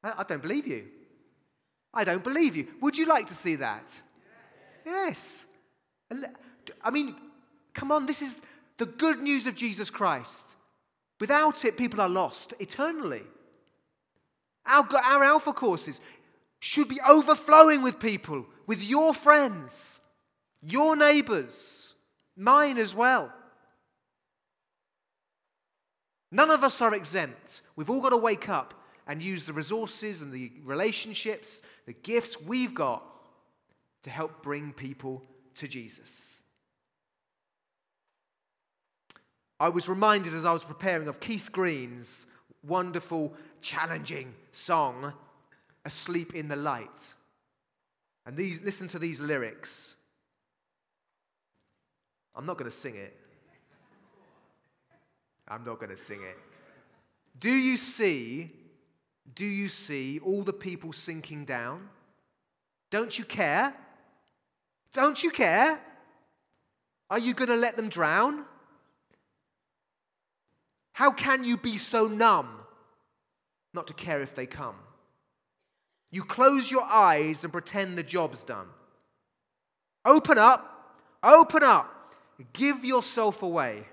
I 0.03 0.23
don't 0.25 0.43
believe 0.43 0.67
you. 0.67 0.87
I 1.93 2.05
don't 2.05 2.25
believe 2.25 2.57
you. 2.57 2.69
Would 2.81 2.99
you 2.99 3.07
like 3.07 3.27
to 3.27 3.35
see 3.35 3.57
that? 3.57 4.01
Yes. 4.85 5.47
I 6.83 6.91
mean, 6.91 7.17
come 7.73 7.91
on, 7.91 8.07
this 8.07 8.23
is 8.23 8.41
the 8.77 8.87
good 8.87 9.21
news 9.21 9.47
of 9.47 9.55
Jesus 9.55 9.91
Christ. 9.91 10.57
Without 11.21 11.65
it, 11.65 11.77
people 11.77 12.01
are 12.01 12.09
lost 12.09 12.55
eternally. 12.59 13.23
Our, 14.67 14.87
our 15.05 15.25
Alpha 15.25 15.53
courses 15.53 16.01
should 16.61 16.89
be 16.89 17.01
overflowing 17.07 17.83
with 17.83 18.01
people, 18.01 18.47
with 18.67 18.83
your 18.83 19.15
friends, 19.15 20.01
your 20.63 20.97
neighbors, 20.97 21.95
mine 22.37 22.79
as 22.79 22.95
well. 22.95 23.33
None 26.31 26.51
of 26.51 26.65
us 26.65 26.81
are 26.81 26.95
exempt. 26.95 27.63
We've 27.77 27.91
all 27.91 28.01
got 28.01 28.11
to 28.11 28.17
wake 28.17 28.49
up 28.49 28.75
and 29.07 29.23
use 29.23 29.45
the 29.45 29.53
resources 29.53 30.23
and 30.23 30.33
the 30.33 30.51
relationships, 30.65 31.63
the 31.87 31.93
gifts 31.93 32.41
we've 32.41 32.75
got 32.75 33.05
to 34.05 34.11
help 34.11 34.43
bring 34.43 34.73
people 34.73 35.23
to 35.55 35.67
Jesus. 35.67 36.43
I 39.59 39.71
was 39.71 39.89
reminded 39.89 40.35
as 40.35 40.45
I 40.45 40.53
was 40.53 40.65
preparing 40.65 41.09
of 41.09 41.21
Keith 41.21 41.51
Green's 41.51 42.27
wonderful, 42.63 43.35
challenging 43.63 44.35
song, 44.51 45.13
Asleep 45.87 46.35
in 46.35 46.49
the 46.49 46.57
Light. 46.57 47.15
And 48.27 48.37
these, 48.37 48.63
listen 48.63 48.89
to 48.89 48.99
these 48.99 49.21
lyrics. 49.21 49.97
I'm 52.35 52.45
not 52.45 52.59
going 52.59 52.71
to 52.71 52.77
sing 52.77 52.97
it. 52.97 53.17
I'm 55.49 55.65
not 55.65 55.79
going 55.79 55.91
to 55.91 55.97
sing 55.97 56.21
it. 56.23 56.39
Do 57.39 57.51
you 57.51 57.77
see, 57.77 58.51
do 59.35 59.47
you 59.47 59.69
see 59.69 60.19
all 60.19 60.43
the 60.43 60.53
people 60.53 60.93
sinking 60.93 61.45
down? 61.45 61.89
Don't 62.91 63.19
you 63.19 63.25
care? 63.25 63.75
Don't 64.95 65.23
you 65.23 65.31
care? 65.31 65.81
Are 67.11 67.19
you 67.19 67.35
going 67.35 67.51
to 67.51 67.57
let 67.57 67.77
them 67.77 67.89
drown? 67.89 68.45
How 70.93 71.11
can 71.11 71.45
you 71.45 71.57
be 71.57 71.77
so 71.77 72.07
numb 72.07 72.49
not 73.75 73.89
to 73.89 73.93
care 73.93 74.23
if 74.23 74.35
they 74.35 74.47
come? 74.47 74.77
You 76.13 76.23
close 76.23 76.71
your 76.71 76.85
eyes 76.85 77.43
and 77.43 77.53
pretend 77.53 77.99
the 77.99 78.05
job's 78.05 78.45
done. 78.45 78.69
Open 80.05 80.39
up, 80.39 80.97
open 81.25 81.65
up, 81.65 82.13
give 82.53 82.85
yourself 82.85 83.43
away. 83.43 83.89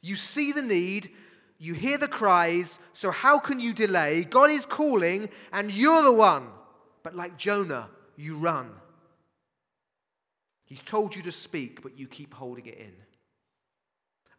You 0.00 0.16
see 0.16 0.52
the 0.52 0.62
need, 0.62 1.10
you 1.58 1.74
hear 1.74 1.98
the 1.98 2.08
cries, 2.08 2.78
so 2.94 3.10
how 3.10 3.38
can 3.38 3.60
you 3.60 3.74
delay? 3.74 4.24
God 4.24 4.48
is 4.48 4.64
calling, 4.64 5.28
and 5.52 5.70
you're 5.70 6.02
the 6.02 6.12
one. 6.12 6.48
But 7.02 7.14
like 7.14 7.36
Jonah, 7.36 7.90
you 8.16 8.38
run. 8.38 8.70
He's 10.72 10.80
told 10.80 11.14
you 11.14 11.20
to 11.24 11.32
speak, 11.32 11.82
but 11.82 11.98
you 11.98 12.06
keep 12.06 12.32
holding 12.32 12.64
it 12.64 12.78
in. 12.78 12.94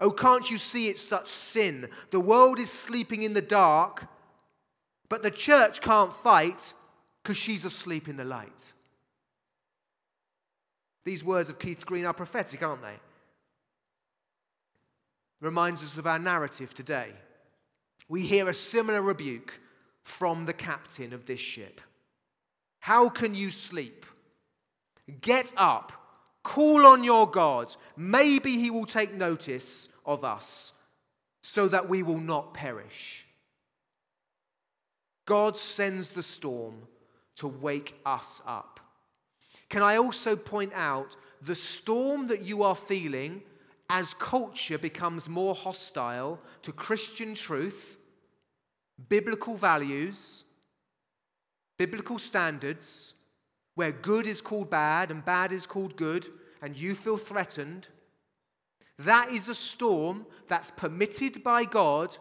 Oh, 0.02 0.10
can't 0.10 0.50
you 0.50 0.58
see 0.58 0.88
it's 0.88 1.00
such 1.00 1.28
sin? 1.28 1.88
The 2.10 2.19
world 2.19 2.58
is 2.58 2.72
sleeping 2.72 3.22
in 3.22 3.36
the 3.36 3.41
dark, 3.41 4.08
but 5.10 5.22
the 5.22 5.30
church 5.30 5.80
can't 5.80 6.12
fight 6.12 6.74
because 7.22 7.38
she's 7.38 7.65
asleep 7.65 8.08
in 8.08 8.17
the 8.17 8.24
light. 8.24 8.74
These 11.04 11.24
words 11.24 11.52
of 11.52 11.60
Keith 11.60 11.86
Green 11.86 12.04
are 12.04 12.15
prophetic, 12.15 12.63
aren't 12.63 12.82
they? 12.82 12.98
Reminds 15.39 15.84
us 15.84 16.00
of 16.00 16.08
our 16.08 16.17
narrative 16.17 16.74
today. 16.74 17.10
We 18.10 18.24
hear 18.24 18.50
a 18.50 18.56
similar 18.56 19.04
rebuke 19.04 19.60
from 20.02 20.46
the 20.46 20.54
captain 20.54 21.13
of 21.13 21.26
this 21.26 21.39
ship. 21.39 21.80
How 22.80 23.08
can 23.08 23.36
you 23.36 23.52
sleep? 23.52 24.08
Get 25.22 25.54
up, 25.58 26.00
call 26.43 26.86
on 26.86 27.03
your 27.03 27.29
God. 27.29 27.75
Maybe 27.95 28.58
he 28.58 28.69
will 28.69 28.86
take 28.86 29.13
notice 29.13 29.89
of 30.06 30.23
us 30.23 30.73
so 31.41 31.67
that 31.67 31.89
we 31.89 32.03
will 32.03 32.19
not 32.19 32.53
perish. 32.53 33.25
God 35.25 35.58
sends 35.58 36.10
the 36.10 36.23
storm 36.23 36.75
to 37.36 37.47
wake 37.47 37.99
us 38.06 38.41
up. 38.45 38.79
Can 39.69 39.82
I 39.82 39.97
also 39.97 40.36
point 40.36 40.71
out 40.75 41.15
the 41.41 41.56
storm 41.56 42.27
that 42.27 42.41
you 42.41 42.63
are 42.63 42.75
feeling 42.75 43.41
as 43.89 44.13
culture 44.13 44.77
becomes 44.77 45.27
more 45.27 45.56
hostile 45.56 46.39
to 46.62 46.71
Christian 46.71 47.34
truth, 47.34 47.97
biblical 49.10 49.56
values, 49.56 50.45
biblical 51.77 52.17
standards, 52.17 53.12
where 53.76 53.92
good 53.92 54.28
is 54.28 54.42
called 54.42 54.70
bad 54.70 55.12
and 55.12 55.26
bad 55.26 55.52
is 55.52 55.66
called 55.66 55.96
good, 55.96 56.28
and 56.62 56.78
you 56.78 56.96
feel 56.96 57.18
threatened? 57.18 57.88
That 59.00 59.32
is 59.32 59.50
a 59.50 59.56
storm 59.56 60.26
that's 60.48 60.72
permitted 60.72 61.44
by 61.44 61.64
God 61.64 62.18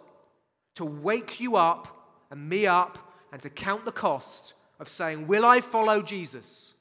to 0.75 0.85
wake 0.85 1.41
you 1.41 1.57
up 1.57 1.89
and 2.31 2.49
me 2.49 2.67
up 2.67 3.13
and 3.31 3.43
to 3.43 3.51
count 3.51 3.85
the 3.85 3.93
cost 3.93 4.55
of 4.81 4.89
saying, 4.89 5.27
Will 5.27 5.45
I 5.45 5.61
follow 5.61 6.03
Jesus? 6.03 6.75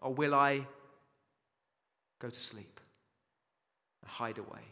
Or 0.00 0.12
will 0.12 0.34
I 0.34 0.66
go 2.20 2.28
to 2.28 2.38
sleep 2.38 2.80
and 4.02 4.10
hide 4.10 4.38
away? 4.38 4.62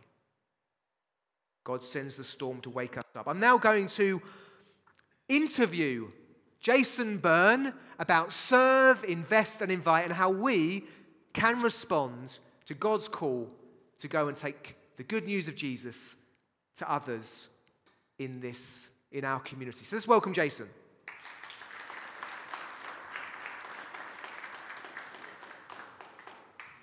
God 1.64 1.82
sends 1.82 2.16
the 2.16 2.22
storm 2.22 2.60
to 2.60 2.70
wake 2.70 2.96
us 2.96 3.02
up. 3.16 3.26
I'm 3.26 3.40
now 3.40 3.58
going 3.58 3.88
to 3.88 4.22
interview 5.28 6.08
Jason 6.66 7.18
Byrne 7.18 7.72
about 8.00 8.32
serve, 8.32 9.04
invest, 9.04 9.62
and 9.62 9.70
invite, 9.70 10.04
and 10.04 10.12
how 10.12 10.30
we 10.30 10.82
can 11.32 11.62
respond 11.62 12.40
to 12.64 12.74
God's 12.74 13.06
call 13.06 13.48
to 13.98 14.08
go 14.08 14.26
and 14.26 14.36
take 14.36 14.74
the 14.96 15.04
good 15.04 15.26
news 15.26 15.46
of 15.46 15.54
Jesus 15.54 16.16
to 16.74 16.90
others 16.90 17.50
in 18.18 18.40
this 18.40 18.90
in 19.12 19.24
our 19.24 19.38
community. 19.38 19.84
So 19.84 19.94
let's 19.94 20.08
welcome 20.08 20.32
Jason. 20.32 20.68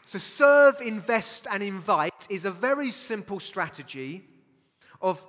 So, 0.05 0.17
serve, 0.17 0.79
invest, 0.79 1.45
and 1.51 1.61
invite 1.61 2.27
is 2.29 2.45
a 2.45 2.51
very 2.51 2.89
simple 2.89 3.41
strategy 3.41 4.23
of 5.01 5.21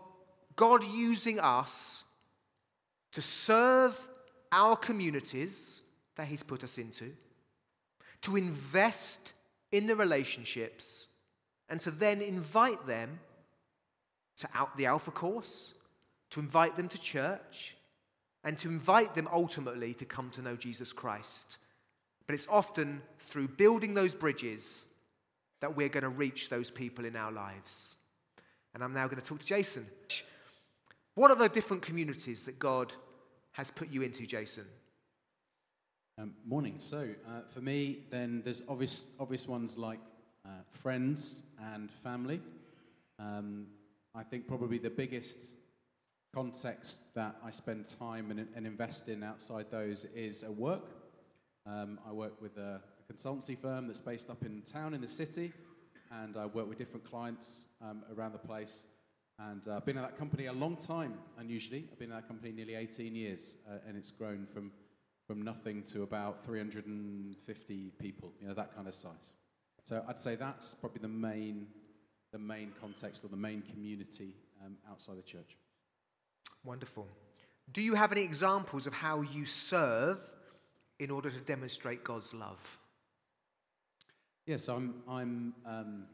God 0.54 0.84
using 0.84 1.40
us 1.40 2.04
to 3.10 3.20
serve 3.20 4.08
our 4.54 4.76
communities 4.76 5.82
that 6.14 6.28
He's 6.28 6.44
put 6.44 6.62
us 6.62 6.78
into, 6.78 7.10
to 8.22 8.36
invest 8.36 9.32
in 9.72 9.86
the 9.88 9.96
relationships, 9.96 11.08
and 11.68 11.80
to 11.80 11.90
then 11.90 12.22
invite 12.22 12.86
them 12.86 13.18
to 14.36 14.48
out 14.54 14.76
the 14.76 14.86
Alpha 14.86 15.10
course, 15.10 15.74
to 16.30 16.40
invite 16.40 16.76
them 16.76 16.88
to 16.88 16.98
church, 17.00 17.76
and 18.44 18.56
to 18.58 18.68
invite 18.68 19.14
them 19.14 19.28
ultimately 19.32 19.92
to 19.94 20.04
come 20.04 20.30
to 20.30 20.42
know 20.42 20.54
Jesus 20.54 20.92
Christ. 20.92 21.58
But 22.26 22.34
it's 22.34 22.46
often 22.48 23.02
through 23.18 23.48
building 23.48 23.94
those 23.94 24.14
bridges 24.14 24.86
that 25.60 25.76
we're 25.76 25.88
going 25.88 26.02
to 26.02 26.08
reach 26.08 26.48
those 26.48 26.70
people 26.70 27.04
in 27.04 27.16
our 27.16 27.32
lives. 27.32 27.96
And 28.74 28.84
I'm 28.84 28.92
now 28.92 29.06
going 29.06 29.20
to 29.20 29.26
talk 29.26 29.38
to 29.38 29.46
Jason. 29.46 29.86
What 31.14 31.30
are 31.30 31.36
the 31.36 31.48
different 31.48 31.82
communities 31.82 32.44
that 32.44 32.58
God 32.58 32.94
has 33.54 33.70
put 33.70 33.90
you 33.90 34.02
into, 34.02 34.26
Jason? 34.26 34.64
Um, 36.18 36.34
morning. 36.44 36.74
So, 36.78 37.08
uh, 37.26 37.40
for 37.50 37.60
me, 37.60 38.00
then 38.10 38.42
there's 38.44 38.62
obvious, 38.68 39.08
obvious 39.18 39.48
ones 39.48 39.78
like 39.78 40.00
uh, 40.44 40.48
friends 40.72 41.44
and 41.72 41.90
family. 41.90 42.40
Um, 43.20 43.66
I 44.14 44.24
think 44.24 44.48
probably 44.48 44.78
the 44.78 44.90
biggest 44.90 45.54
context 46.34 47.14
that 47.14 47.36
I 47.44 47.50
spend 47.50 47.84
time 47.98 48.32
and, 48.32 48.48
and 48.56 48.66
invest 48.66 49.08
in 49.08 49.22
outside 49.22 49.66
those 49.70 50.04
is 50.16 50.42
a 50.42 50.50
work. 50.50 50.90
Um, 51.64 52.00
I 52.06 52.12
work 52.12 52.42
with 52.42 52.56
a, 52.58 52.80
a, 53.08 53.12
consultancy 53.12 53.56
firm 53.56 53.86
that's 53.86 54.00
based 54.00 54.30
up 54.30 54.44
in 54.44 54.62
town 54.62 54.94
in 54.94 55.00
the 55.00 55.08
city, 55.08 55.52
and 56.10 56.36
I 56.36 56.46
work 56.46 56.68
with 56.68 56.76
different 56.76 57.08
clients 57.08 57.66
um, 57.80 58.02
around 58.16 58.32
the 58.32 58.38
place. 58.38 58.86
And 59.38 59.66
uh, 59.66 59.76
I've 59.76 59.84
been 59.84 59.98
at 59.98 60.04
that 60.04 60.18
company 60.18 60.46
a 60.46 60.52
long 60.52 60.76
time, 60.76 61.14
unusually. 61.38 61.88
I've 61.90 61.98
been 61.98 62.12
at 62.12 62.22
that 62.22 62.28
company 62.28 62.52
nearly 62.52 62.74
18 62.74 63.14
years, 63.14 63.56
uh, 63.68 63.78
and 63.86 63.96
it's 63.96 64.10
grown 64.10 64.46
from 64.46 64.70
from 65.26 65.42
nothing 65.42 65.82
to 65.82 66.02
about 66.02 66.44
350 66.44 67.92
people, 67.98 68.32
you 68.40 68.48
know, 68.48 68.54
that 68.54 68.74
kind 68.74 68.86
of 68.86 68.94
size. 68.94 69.34
So 69.84 70.04
I'd 70.08 70.20
say 70.20 70.36
that's 70.36 70.74
probably 70.74 71.00
the 71.00 71.08
main, 71.08 71.66
the 72.32 72.38
main 72.38 72.72
context 72.80 73.24
or 73.24 73.28
the 73.28 73.36
main 73.36 73.62
community 73.62 74.34
um, 74.64 74.76
outside 74.90 75.16
the 75.16 75.22
church. 75.22 75.56
Wonderful. 76.62 77.06
Do 77.72 77.80
you 77.80 77.94
have 77.94 78.12
any 78.12 78.22
examples 78.22 78.86
of 78.86 78.92
how 78.92 79.22
you 79.22 79.46
serve 79.46 80.18
in 80.98 81.10
order 81.10 81.30
to 81.30 81.40
demonstrate 81.40 82.04
God's 82.04 82.34
love? 82.34 82.78
Yes, 84.46 84.68
I'm, 84.68 84.96
I'm 85.08 85.54
um, 85.64 86.04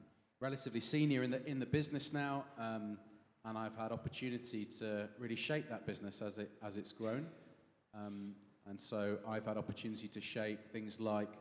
relatively 0.40 0.80
senior 0.80 1.24
in 1.24 1.32
the, 1.32 1.44
in 1.46 1.58
the 1.58 1.66
business 1.66 2.12
now, 2.12 2.44
um, 2.58 2.96
and 3.44 3.56
I've 3.56 3.76
had 3.76 3.92
opportunity 3.92 4.64
to 4.78 5.08
really 5.18 5.36
shape 5.36 5.68
that 5.70 5.86
business 5.86 6.20
as, 6.22 6.38
it, 6.38 6.50
as 6.62 6.76
it's 6.76 6.92
grown. 6.92 7.26
Um, 7.94 8.34
and 8.66 8.78
so 8.78 9.18
I've 9.26 9.46
had 9.46 9.56
opportunity 9.56 10.08
to 10.08 10.20
shape 10.20 10.70
things 10.72 11.00
like 11.00 11.32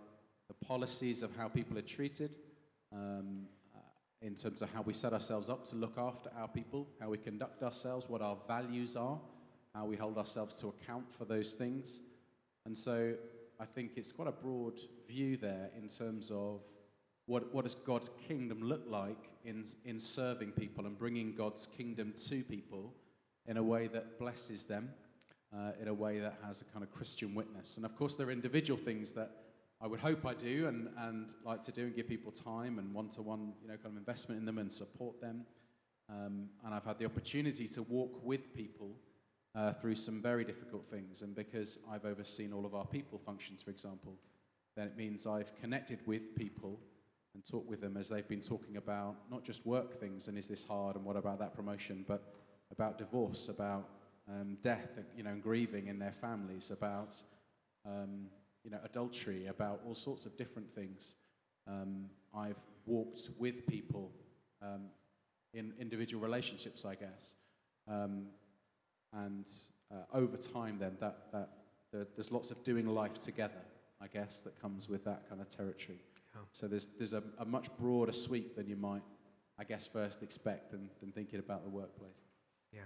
the 0.47 0.65
policies 0.65 1.21
of 1.21 1.35
how 1.35 1.47
people 1.47 1.77
are 1.77 1.83
treated, 1.83 2.37
um, 2.93 3.45
uh, 3.75 3.79
in 4.21 4.33
terms 4.33 4.61
of 4.61 4.71
how 4.73 4.81
we 4.81 4.93
set 4.93 5.13
ourselves 5.13 5.49
up 5.49 5.65
to 5.65 5.75
look 5.75 5.97
after 5.97 6.29
our 6.37 6.47
people, 6.47 6.87
how 6.99 7.09
we 7.09 7.17
conduct 7.17 7.61
ourselves, 7.61 8.09
what 8.09 8.21
our 8.21 8.37
values 8.47 8.95
are, 8.95 9.19
how 9.75 9.85
we 9.85 9.95
hold 9.95 10.17
ourselves 10.17 10.55
to 10.55 10.67
account 10.69 11.05
for 11.15 11.25
those 11.25 11.53
things. 11.53 12.01
And 12.65 12.75
so 12.77 13.13
I 13.59 13.65
think 13.65 13.91
it's 13.97 14.11
quite 14.11 14.27
a 14.27 14.31
broad 14.31 14.79
view 15.07 15.37
there 15.37 15.69
in 15.77 15.87
terms 15.87 16.31
of 16.31 16.61
what, 17.29 17.53
what 17.53 17.63
does 17.63 17.75
God's 17.75 18.09
kingdom 18.27 18.63
look 18.63 18.81
like 18.89 19.29
in, 19.45 19.63
in 19.85 19.99
serving 19.99 20.51
people 20.53 20.87
and 20.87 20.97
bringing 20.97 21.35
God's 21.35 21.67
kingdom 21.67 22.13
to 22.27 22.43
people 22.43 22.91
in 23.45 23.57
a 23.57 23.63
way 23.63 23.87
that 23.87 24.17
blesses 24.17 24.65
them 24.65 24.89
uh, 25.55 25.71
in 25.81 25.87
a 25.87 25.93
way 25.93 26.19
that 26.19 26.39
has 26.43 26.61
a 26.61 26.65
kind 26.65 26.83
of 26.83 26.91
Christian 26.91 27.35
witness. 27.35 27.77
And 27.77 27.85
of 27.85 27.95
course, 27.95 28.15
there 28.15 28.27
are 28.27 28.31
individual 28.31 28.79
things 28.79 29.13
that 29.13 29.29
I 29.79 29.85
would 29.85 29.99
hope 29.99 30.25
I 30.25 30.33
do 30.33 30.67
and, 30.67 30.89
and 30.97 31.33
like 31.45 31.61
to 31.63 31.71
do 31.71 31.83
and 31.83 31.95
give 31.95 32.07
people 32.07 32.31
time 32.31 32.79
and 32.79 32.93
one 32.93 33.09
to 33.09 33.21
one, 33.21 33.53
you 33.61 33.67
know, 33.67 33.75
kind 33.75 33.93
of 33.93 33.97
investment 33.97 34.39
in 34.39 34.45
them 34.45 34.57
and 34.57 34.71
support 34.71 35.21
them. 35.21 35.45
Um, 36.09 36.49
and 36.65 36.73
I've 36.73 36.83
had 36.83 36.97
the 36.97 37.05
opportunity 37.05 37.67
to 37.67 37.83
walk 37.83 38.19
with 38.23 38.55
people 38.55 38.95
uh, 39.53 39.73
through 39.73 39.95
some 39.95 40.19
very 40.19 40.43
difficult 40.43 40.89
things. 40.89 41.21
And 41.21 41.35
because 41.35 41.77
I've 41.89 42.05
overseen 42.05 42.53
all 42.53 42.65
of 42.65 42.73
our 42.73 42.85
people 42.85 43.19
functions, 43.23 43.61
for 43.61 43.69
example, 43.69 44.15
then 44.75 44.87
it 44.87 44.97
means 44.97 45.27
I've 45.27 45.55
connected 45.61 45.99
with 46.05 46.35
people 46.35 46.79
and 47.33 47.45
talk 47.45 47.69
with 47.69 47.81
them 47.81 47.97
as 47.97 48.09
they've 48.09 48.27
been 48.27 48.41
talking 48.41 48.77
about 48.77 49.15
not 49.29 49.43
just 49.43 49.65
work 49.65 49.99
things 49.99 50.27
and 50.27 50.37
is 50.37 50.47
this 50.47 50.65
hard 50.65 50.95
and 50.95 51.05
what 51.05 51.15
about 51.15 51.39
that 51.39 51.53
promotion, 51.53 52.03
but 52.07 52.33
about 52.71 52.97
divorce, 52.97 53.49
about 53.49 53.89
um, 54.27 54.57
death, 54.61 54.99
you 55.15 55.23
know, 55.23 55.31
and 55.31 55.41
grieving 55.41 55.87
in 55.87 55.99
their 55.99 56.11
families, 56.11 56.71
about 56.71 57.21
um, 57.85 58.27
you 58.63 58.71
know, 58.71 58.79
adultery, 58.83 59.47
about 59.47 59.81
all 59.85 59.95
sorts 59.95 60.25
of 60.25 60.37
different 60.37 60.73
things. 60.73 61.15
Um, 61.67 62.09
I've 62.35 62.59
walked 62.85 63.29
with 63.37 63.65
people 63.67 64.11
um, 64.61 64.85
in 65.53 65.73
individual 65.79 66.21
relationships, 66.21 66.85
I 66.85 66.95
guess, 66.95 67.35
um, 67.87 68.25
and 69.13 69.47
uh, 69.91 70.17
over 70.17 70.37
time, 70.37 70.77
then 70.79 70.97
that 70.99 71.31
that 71.31 71.49
the, 71.91 72.07
there's 72.15 72.31
lots 72.31 72.51
of 72.51 72.63
doing 72.63 72.85
life 72.87 73.19
together, 73.19 73.61
I 74.01 74.07
guess, 74.07 74.43
that 74.43 74.59
comes 74.61 74.89
with 74.89 75.03
that 75.05 75.27
kind 75.29 75.41
of 75.41 75.49
territory. 75.49 75.99
Yeah. 76.35 76.41
So 76.51 76.67
there's 76.67 76.87
there's 76.97 77.13
a, 77.13 77.23
a 77.37 77.45
much 77.45 77.67
broader 77.77 78.11
sweep 78.11 78.55
than 78.55 78.67
you 78.67 78.75
might, 78.75 79.03
I 79.57 79.63
guess, 79.63 79.87
first 79.87 80.23
expect 80.23 80.71
than, 80.71 80.89
than 80.99 81.11
thinking 81.11 81.39
about 81.39 81.63
the 81.63 81.69
workplace. 81.69 82.21
Yeah. 82.73 82.81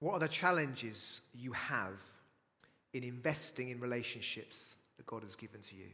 What 0.00 0.14
are 0.14 0.20
the 0.20 0.28
challenges 0.28 1.22
you 1.34 1.52
have 1.52 2.02
in 2.92 3.04
investing 3.04 3.68
in 3.68 3.80
relationships 3.80 4.78
that 4.96 5.06
God 5.06 5.22
has 5.22 5.36
given 5.36 5.60
to 5.60 5.76
you? 5.76 5.90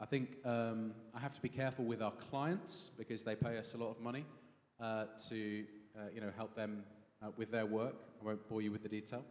I 0.00 0.06
think 0.06 0.36
um, 0.44 0.92
I 1.12 1.18
have 1.18 1.34
to 1.34 1.42
be 1.42 1.48
careful 1.48 1.84
with 1.84 2.02
our 2.02 2.12
clients 2.12 2.90
because 2.96 3.24
they 3.24 3.34
pay 3.34 3.58
us 3.58 3.74
a 3.74 3.78
lot 3.78 3.90
of 3.90 4.00
money 4.00 4.24
uh, 4.80 5.06
to 5.28 5.64
uh, 5.96 6.02
you 6.14 6.20
know, 6.20 6.30
help 6.36 6.54
them 6.54 6.84
uh, 7.20 7.30
with 7.36 7.50
their 7.50 7.66
work. 7.66 7.96
I 8.20 8.24
won't 8.24 8.48
bore 8.48 8.62
you 8.62 8.70
with 8.70 8.82
the 8.82 8.88
detail. 8.88 9.24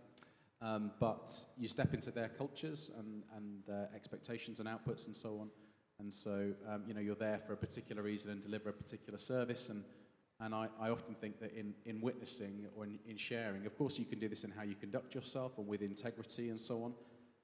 Um, 0.61 0.91
but 0.99 1.31
you 1.57 1.67
step 1.67 1.93
into 1.93 2.09
their 2.09 2.29
cultures 2.29 2.91
and, 2.97 3.23
and 3.35 3.63
their 3.67 3.89
expectations 3.95 4.59
and 4.59 4.67
outputs 4.67 5.05
and 5.05 5.15
so 5.15 5.39
on. 5.39 5.49
And 5.99 6.11
so, 6.11 6.51
um, 6.67 6.83
you 6.87 6.93
know, 6.93 6.99
you're 7.01 7.15
there 7.15 7.39
for 7.45 7.53
a 7.53 7.57
particular 7.57 8.01
reason 8.01 8.31
and 8.31 8.41
deliver 8.41 8.69
a 8.69 8.73
particular 8.73 9.17
service. 9.19 9.69
And, 9.69 9.83
and 10.39 10.53
I, 10.53 10.67
I 10.79 10.89
often 10.89 11.15
think 11.15 11.39
that 11.39 11.53
in, 11.53 11.73
in 11.85 12.01
witnessing 12.01 12.65
or 12.75 12.85
in, 12.85 12.99
in 13.07 13.17
sharing, 13.17 13.65
of 13.65 13.77
course, 13.77 13.99
you 13.99 14.05
can 14.05 14.19
do 14.19 14.27
this 14.27 14.43
in 14.43 14.51
how 14.51 14.63
you 14.63 14.75
conduct 14.75 15.15
yourself 15.15 15.57
and 15.57 15.67
with 15.67 15.81
integrity 15.81 16.49
and 16.49 16.59
so 16.59 16.83
on. 16.83 16.93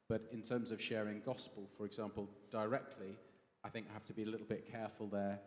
But 0.09 0.23
in 0.31 0.41
terms 0.41 0.71
of 0.71 0.81
sharing 0.81 1.21
gospel, 1.21 1.69
for 1.77 1.85
example, 1.85 2.29
directly, 2.51 3.15
I 3.63 3.69
think 3.69 3.87
I 3.89 3.93
have 3.93 4.05
to 4.05 4.13
be 4.13 4.23
a 4.23 4.27
little 4.27 4.45
bit 4.45 4.69
careful 4.71 5.07
there. 5.07 5.39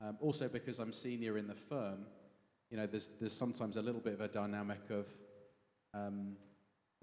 Um, 0.00 0.16
also, 0.20 0.48
because 0.48 0.78
I'm 0.78 0.92
senior 0.92 1.38
in 1.38 1.46
the 1.46 1.54
firm, 1.54 2.06
you 2.70 2.76
know, 2.76 2.86
there's, 2.86 3.10
there's 3.20 3.32
sometimes 3.32 3.76
a 3.76 3.82
little 3.82 4.00
bit 4.00 4.14
of 4.14 4.20
a 4.20 4.28
dynamic 4.28 4.90
of, 4.90 5.06
um, 5.92 6.36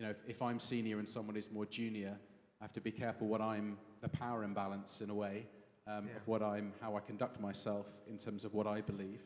you 0.02 0.08
know, 0.08 0.12
if, 0.14 0.24
if, 0.28 0.42
I'm 0.42 0.60
senior 0.60 0.98
and 0.98 1.08
someone 1.08 1.38
is 1.38 1.52
more 1.52 1.68
junior, 1.68 2.18
I 2.60 2.64
have 2.64 2.74
to 2.74 2.82
be 2.82 2.90
careful 2.90 3.28
what 3.28 3.40
I'm, 3.40 3.78
the 4.02 4.10
power 4.10 4.44
imbalance 4.44 5.00
in 5.00 5.12
a 5.12 5.14
way, 5.14 5.46
um, 5.86 6.08
yeah. 6.08 6.16
of 6.16 6.28
what 6.28 6.42
I'm, 6.42 6.74
how 6.82 6.96
I 6.96 7.02
conduct 7.02 7.40
myself 7.40 7.86
in 8.08 8.18
terms 8.18 8.44
of 8.44 8.56
what 8.56 8.66
I 8.66 8.82
believe. 8.82 9.22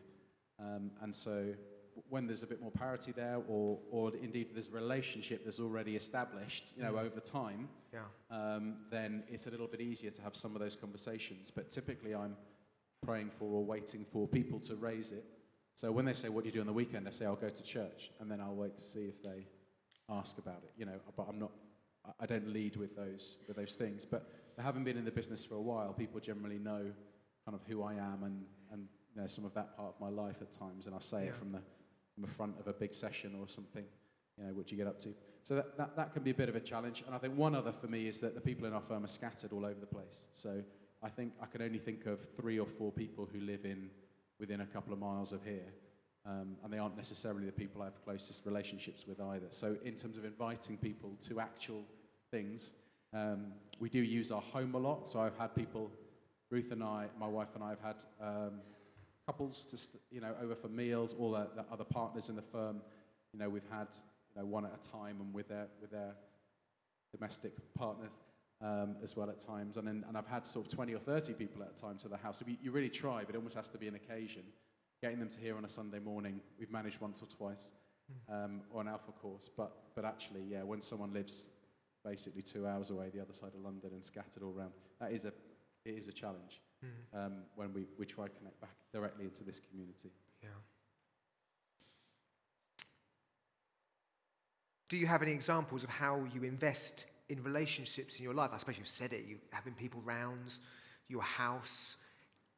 Um, 0.59 0.91
and 1.01 1.15
so 1.15 1.53
when 2.09 2.27
there's 2.27 2.43
a 2.43 2.47
bit 2.47 2.61
more 2.61 2.71
parity 2.71 3.13
there, 3.13 3.38
or, 3.47 3.79
or 3.89 4.11
indeed 4.21 4.49
there's 4.53 4.67
a 4.67 4.71
relationship 4.71 5.45
that's 5.45 5.61
already 5.61 5.95
established, 5.95 6.73
you 6.75 6.83
know, 6.83 6.95
mm. 6.95 7.05
over 7.05 7.21
time, 7.21 7.69
yeah. 7.93 7.99
um, 8.29 8.75
then 8.91 9.23
it's 9.29 9.47
a 9.47 9.51
little 9.51 9.67
bit 9.67 9.79
easier 9.79 10.11
to 10.11 10.21
have 10.23 10.35
some 10.35 10.57
of 10.57 10.61
those 10.61 10.75
conversations. 10.75 11.49
But 11.55 11.69
typically, 11.69 12.13
I'm 12.13 12.35
praying 13.01 13.31
for 13.39 13.45
or 13.45 13.63
waiting 13.63 14.05
for 14.11 14.27
people 14.27 14.59
to 14.59 14.75
raise 14.75 15.13
it. 15.13 15.23
So 15.73 15.89
when 15.93 16.03
they 16.03 16.13
say, 16.13 16.27
"What 16.27 16.43
do 16.43 16.49
you 16.49 16.53
do 16.53 16.59
on 16.59 16.67
the 16.67 16.73
weekend?" 16.73 17.07
I 17.07 17.11
say, 17.11 17.25
"I'll 17.25 17.35
go 17.38 17.49
to 17.49 17.63
church," 17.63 18.11
and 18.19 18.29
then 18.29 18.41
I'll 18.41 18.55
wait 18.55 18.75
to 18.75 18.83
see 18.83 19.05
if 19.07 19.23
they 19.23 19.45
ask 20.10 20.38
about 20.38 20.62
it. 20.63 20.72
You 20.78 20.86
know, 20.86 21.00
but 21.15 21.28
I'm 21.30 21.39
not. 21.39 21.52
I 22.20 22.26
don't 22.28 22.48
lead 22.54 22.76
with 22.76 22.96
those 22.96 23.38
with 23.48 23.58
those 23.58 23.76
things. 23.76 24.06
But 24.06 24.30
having 24.60 24.84
been 24.84 24.98
in 24.98 25.06
the 25.06 25.12
business 25.12 25.44
for 25.44 25.56
a 25.56 25.62
while, 25.62 25.94
people 25.94 26.20
generally 26.20 26.60
know 26.60 26.91
kind 27.46 27.56
of 27.56 27.62
who 27.68 27.84
I 27.84 27.94
am 27.94 28.24
and 28.24 28.44
and 28.72 28.88
you 29.15 29.22
know, 29.22 29.28
some 29.28 29.46
of 29.46 29.54
that 29.54 29.78
part 29.78 29.94
of 29.96 30.02
my 30.02 30.10
life 30.10 30.38
at 30.41 30.52
times, 30.52 30.86
and 30.86 30.96
I 30.96 31.00
say 31.00 31.24
yeah. 31.24 31.30
it 31.30 31.36
from 31.38 31.52
the 31.52 31.62
from 32.13 32.24
the 32.24 32.32
front 32.32 32.60
of 32.60 32.68
a 32.68 32.74
big 32.74 32.94
session 32.94 33.36
or 33.39 33.48
something, 33.48 33.84
you 34.38 34.46
know, 34.46 34.54
what 34.54 34.72
you 34.72 34.78
get 34.78 34.88
up 34.88 34.98
to. 35.00 35.10
So 35.44 35.56
that, 35.56 35.78
that, 35.78 35.96
that 35.96 36.13
can 36.13 36.24
be 36.24 36.32
a 36.32 36.34
bit 36.34 36.50
of 36.50 36.56
a 36.56 36.60
challenge. 36.62 37.04
And 37.06 37.13
I 37.13 37.18
think 37.18 37.38
one 37.38 37.54
other 37.54 37.74
for 37.74 37.88
me 37.88 38.08
is 38.08 38.20
that 38.22 38.34
the 38.34 38.41
people 38.41 38.65
in 38.65 38.74
our 38.74 38.82
firm 38.82 39.04
are 39.04 39.08
scattered 39.08 39.52
all 39.52 39.65
over 39.65 39.80
the 39.80 39.86
place. 39.86 40.30
So 40.32 40.63
I 41.04 41.10
think 41.10 41.34
I 41.41 41.46
can 41.46 41.62
only 41.62 41.78
think 41.78 42.06
of 42.06 42.26
three 42.36 42.58
or 42.58 42.65
four 42.65 42.91
people 42.91 43.28
who 43.32 43.41
live 43.41 43.65
in 43.65 43.89
within 44.39 44.62
a 44.62 44.65
couple 44.65 44.94
of 44.94 45.00
miles 45.00 45.34
of 45.34 45.44
here. 45.44 45.74
Um, 46.27 46.55
and 46.63 46.73
they 46.73 46.79
aren't 46.79 46.97
necessarily 46.97 47.45
the 47.45 47.51
people 47.51 47.81
I 47.81 47.85
have 47.85 48.03
closest 48.03 48.45
relationships 48.45 49.05
with 49.05 49.21
either. 49.21 49.47
So, 49.51 49.77
in 49.83 49.93
terms 49.93 50.17
of 50.17 50.25
inviting 50.25 50.75
people 50.77 51.15
to 51.27 51.39
actual 51.39 51.83
things, 52.31 52.71
um, 53.13 53.53
we 53.79 53.89
do 53.89 53.99
use 53.99 54.31
our 54.31 54.41
home 54.41 54.73
a 54.73 54.79
lot. 54.79 55.07
So, 55.07 55.19
I've 55.19 55.38
had 55.38 55.55
people, 55.55 55.91
Ruth 56.49 56.71
and 56.71 56.83
I, 56.83 57.05
my 57.19 57.27
wife 57.27 57.49
and 57.53 57.63
I, 57.63 57.69
have 57.69 57.81
had 57.81 58.03
um, 58.19 58.53
couples 59.27 59.65
to, 59.65 59.77
you 60.11 60.19
know, 60.19 60.33
over 60.41 60.55
for 60.55 60.67
meals, 60.67 61.13
all 61.17 61.31
the, 61.31 61.47
the, 61.55 61.65
other 61.71 61.83
partners 61.83 62.29
in 62.29 62.35
the 62.35 62.41
firm. 62.41 62.81
You 63.31 63.39
know, 63.39 63.49
we've 63.49 63.69
had 63.69 63.88
you 64.35 64.41
know, 64.41 64.47
one 64.47 64.65
at 64.65 64.71
a 64.73 64.89
time 64.89 65.17
and 65.19 65.33
with 65.33 65.49
their, 65.49 65.67
with 65.79 65.91
their 65.91 66.15
domestic 67.11 67.53
partners 67.77 68.19
um, 68.61 68.95
as 69.03 69.15
well 69.15 69.29
at 69.29 69.39
times. 69.39 69.77
And, 69.77 69.88
then, 69.88 70.05
and 70.07 70.17
I've 70.17 70.27
had 70.27 70.47
sort 70.47 70.65
of 70.65 70.71
20 70.73 70.93
or 70.93 70.99
30 70.99 71.33
people 71.33 71.61
at 71.63 71.71
a 71.75 71.81
time 71.81 71.97
to 71.99 72.07
the 72.07 72.17
house. 72.17 72.39
So 72.39 72.45
you, 72.47 72.57
you 72.61 72.71
really 72.71 72.89
try, 72.89 73.23
but 73.23 73.35
it 73.35 73.38
almost 73.38 73.55
has 73.55 73.69
to 73.69 73.77
be 73.77 73.88
an 73.88 73.95
occasion. 73.95 74.43
Getting 75.06 75.20
them 75.20 75.30
to 75.30 75.39
here 75.39 75.56
on 75.56 75.63
a 75.63 75.70
Sunday 75.70 76.00
morning, 76.00 76.39
we've 76.58 76.72
managed 76.72 77.00
once 77.00 77.22
or 77.22 77.28
twice 77.28 77.74
um, 78.28 78.62
or 78.72 78.82
an 78.82 78.88
alpha 78.88 79.12
course. 79.12 79.48
But, 79.56 79.72
but 79.96 80.04
actually, 80.04 80.41
yeah, 80.50 80.63
when 80.63 80.82
someone 80.82 81.13
lives 81.13 81.46
basically 82.04 82.41
two 82.41 82.65
hours 82.65 82.89
away, 82.89 83.12
the 83.13 83.22
other 83.22 83.32
side 83.32 83.52
of 83.54 83.62
London, 83.62 83.91
and 83.94 84.04
scattered 84.04 84.41
all 84.41 84.56
around, 84.58 84.72
that 85.00 85.12
is 85.12 85.26
a, 85.26 85.32
it 85.86 85.94
is 85.96 86.08
a 86.08 86.12
challenge 86.12 86.60
mm. 86.84 87.24
um, 87.24 87.34
when 87.56 87.72
we, 87.72 87.86
we 88.00 88.08
try 88.08 88.26
to 88.26 88.32
connect 88.32 88.60
back 88.60 88.76
directly 88.91 89.26
into 89.26 89.44
this 89.44 89.60
community. 89.60 90.10
Yeah. 90.41 90.50
Do 94.89 94.98
you 94.98 95.06
have 95.06 95.22
any 95.22 95.34
examples 95.34 95.84
of 95.84 95.91
how 95.91 96.26
you 96.34 96.41
invest 96.41 97.06
in 97.30 97.44
relationships 97.44 98.18
in 98.18 98.24
your 98.24 98.34
life? 98.34 98.50
I 98.52 98.58
suppose 98.58 98.80
you've 98.80 98.88
said 98.88 99.13
it, 99.13 99.26
you 99.28 99.38
having 99.52 99.74
people 99.74 100.02
round, 100.04 100.58
your 101.10 101.22
house. 101.22 101.98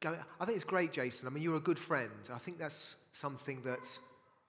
I 0.04 0.44
think 0.44 0.56
it's 0.56 0.64
great, 0.64 0.92
Jason. 0.92 1.26
I 1.26 1.30
mean, 1.30 1.42
you're 1.42 1.56
a 1.56 1.60
good 1.60 1.78
friend. 1.78 2.10
I 2.32 2.38
think 2.38 2.58
that's 2.58 2.96
something 3.12 3.62
that 3.62 3.98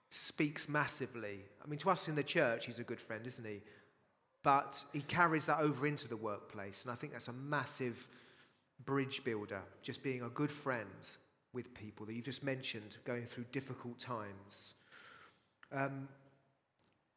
speaks 0.10 0.70
massively. 0.70 1.40
I 1.64 1.68
mean, 1.68 1.80
to 1.80 1.90
us 1.90 2.08
in 2.08 2.16
the 2.16 2.24
church, 2.24 2.66
he's 2.66 2.80
a 2.80 2.84
good 2.84 3.00
friend, 3.00 3.26
isn't 3.26 3.46
he? 3.46 3.62
But 4.44 4.84
he 4.94 5.02
carries 5.02 5.48
that 5.48 5.60
over 5.60 5.86
into 5.88 6.08
the 6.08 6.18
workplace, 6.18 6.86
and 6.86 6.92
I 6.92 6.96
think 6.96 7.14
that's 7.14 7.28
a 7.28 7.34
massive 7.34 8.08
bridge 8.86 9.24
builder, 9.24 9.62
just 9.82 10.02
being 10.02 10.22
a 10.22 10.30
good 10.30 10.52
friend 10.52 10.88
with 11.54 11.74
people 11.74 12.06
that 12.06 12.14
you've 12.14 12.26
just 12.26 12.44
mentioned 12.44 12.98
going 13.04 13.26
through 13.26 13.46
difficult 13.52 14.00
times. 14.00 14.76
Um, 15.72 16.08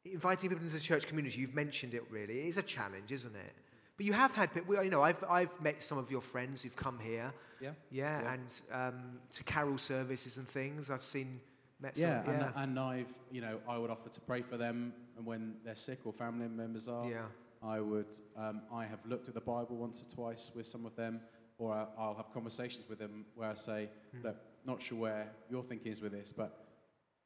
inviting 0.04 0.50
people 0.50 0.64
into 0.64 0.74
the 0.74 0.80
church 0.80 1.06
community, 1.06 1.40
you've 1.40 1.54
mentioned 1.54 1.94
it 1.94 2.02
really, 2.10 2.40
it 2.40 2.46
is 2.46 2.58
a 2.58 2.62
challenge, 2.62 3.12
isn't 3.12 3.36
it? 3.36 3.54
But 3.96 4.06
you 4.06 4.12
have 4.12 4.34
had 4.34 4.52
people, 4.52 4.82
you 4.82 4.90
know, 4.90 5.02
I've, 5.02 5.22
I've 5.28 5.60
met 5.60 5.82
some 5.82 5.98
of 5.98 6.10
your 6.10 6.20
friends 6.20 6.62
who've 6.62 6.76
come 6.76 6.98
here. 6.98 7.32
Yeah. 7.60 7.70
Yeah, 7.90 8.22
yeah. 8.22 8.32
and 8.32 8.60
um, 8.72 9.02
to 9.32 9.44
carol 9.44 9.78
services 9.78 10.38
and 10.38 10.48
things. 10.48 10.90
I've 10.90 11.04
seen, 11.04 11.40
met 11.80 11.96
yeah, 11.96 12.24
some. 12.24 12.34
Yeah, 12.34 12.52
and, 12.56 12.70
and 12.70 12.78
I've, 12.78 13.18
you 13.30 13.40
know, 13.40 13.58
I 13.68 13.78
would 13.78 13.90
offer 13.90 14.08
to 14.08 14.20
pray 14.20 14.42
for 14.42 14.56
them 14.56 14.92
and 15.16 15.26
when 15.26 15.54
they're 15.64 15.74
sick 15.74 16.00
or 16.04 16.12
family 16.12 16.48
members 16.48 16.88
are. 16.88 17.08
Yeah. 17.08 17.22
I 17.62 17.80
would, 17.80 18.16
um, 18.36 18.62
I 18.72 18.84
have 18.84 18.98
looked 19.06 19.28
at 19.28 19.34
the 19.34 19.40
Bible 19.40 19.76
once 19.76 20.02
or 20.02 20.12
twice 20.12 20.50
with 20.54 20.66
some 20.66 20.84
of 20.84 20.96
them 20.96 21.20
or 21.58 21.86
I'll 21.96 22.14
have 22.14 22.32
conversations 22.32 22.88
with 22.88 22.98
them 22.98 23.24
where 23.36 23.50
I 23.50 23.54
say, 23.54 23.88
mm. 24.16 24.24
look, 24.24 24.36
not 24.66 24.82
sure 24.82 24.98
where 24.98 25.30
your 25.48 25.62
thinking 25.62 25.92
is 25.92 26.00
with 26.00 26.12
this, 26.12 26.32
but 26.32 26.66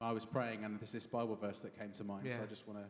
I 0.01 0.13
was 0.13 0.27
praying 0.27 0.65
and 0.65 0.79
there's 0.79 0.93
this 0.93 1.07
Bible 1.07 1.37
verse 1.37 1.61
that 1.61 1.79
came 1.79 1.93
to 1.93 2.05
mind, 2.05 2.27
yeah. 2.27 2.37
so 2.37 2.43
I 2.43 2.47
just 2.47 2.69
want 2.69 2.81
to. 2.81 2.85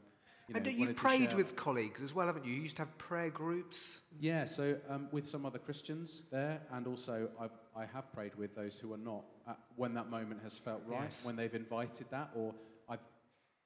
You 0.48 0.54
know, 0.54 0.58
and 0.58 0.78
you've 0.78 0.94
prayed 0.94 1.34
with 1.34 1.56
colleagues 1.56 2.02
as 2.02 2.14
well, 2.14 2.26
haven't 2.28 2.44
you? 2.44 2.54
You 2.54 2.62
used 2.62 2.76
to 2.76 2.82
have 2.82 2.98
prayer 2.98 3.30
groups. 3.30 4.02
Yeah, 4.20 4.44
so 4.44 4.76
um, 4.88 5.08
with 5.10 5.26
some 5.26 5.44
other 5.44 5.58
Christians 5.58 6.26
there, 6.30 6.60
and 6.72 6.86
also 6.86 7.28
I've, 7.40 7.50
I 7.76 7.84
have 7.86 8.12
prayed 8.12 8.36
with 8.36 8.54
those 8.54 8.78
who 8.78 8.94
are 8.94 8.98
not 8.98 9.24
uh, 9.48 9.54
when 9.74 9.92
that 9.94 10.08
moment 10.08 10.40
has 10.44 10.56
felt 10.56 10.82
right, 10.86 11.02
yes. 11.02 11.24
when 11.24 11.34
they've 11.34 11.54
invited 11.54 12.06
that, 12.10 12.30
or 12.36 12.54
I've 12.88 13.00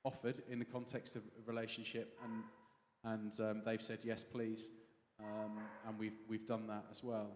offered 0.04 0.42
in 0.48 0.58
the 0.58 0.64
context 0.64 1.16
of 1.16 1.22
a 1.22 1.46
relationship, 1.46 2.18
and 2.24 2.44
and 3.04 3.40
um, 3.40 3.62
they've 3.64 3.82
said 3.82 3.98
yes, 4.02 4.22
please, 4.22 4.70
um, 5.20 5.58
and 5.86 5.98
we've 5.98 6.18
we've 6.30 6.46
done 6.46 6.66
that 6.68 6.86
as 6.90 7.04
well. 7.04 7.28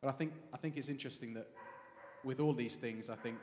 But 0.00 0.08
I 0.08 0.12
think, 0.12 0.32
I 0.52 0.56
think 0.56 0.76
it's 0.76 0.88
interesting 0.88 1.34
that 1.34 1.48
with 2.24 2.40
all 2.40 2.52
these 2.52 2.76
things, 2.76 3.10
I 3.10 3.14
think 3.16 3.36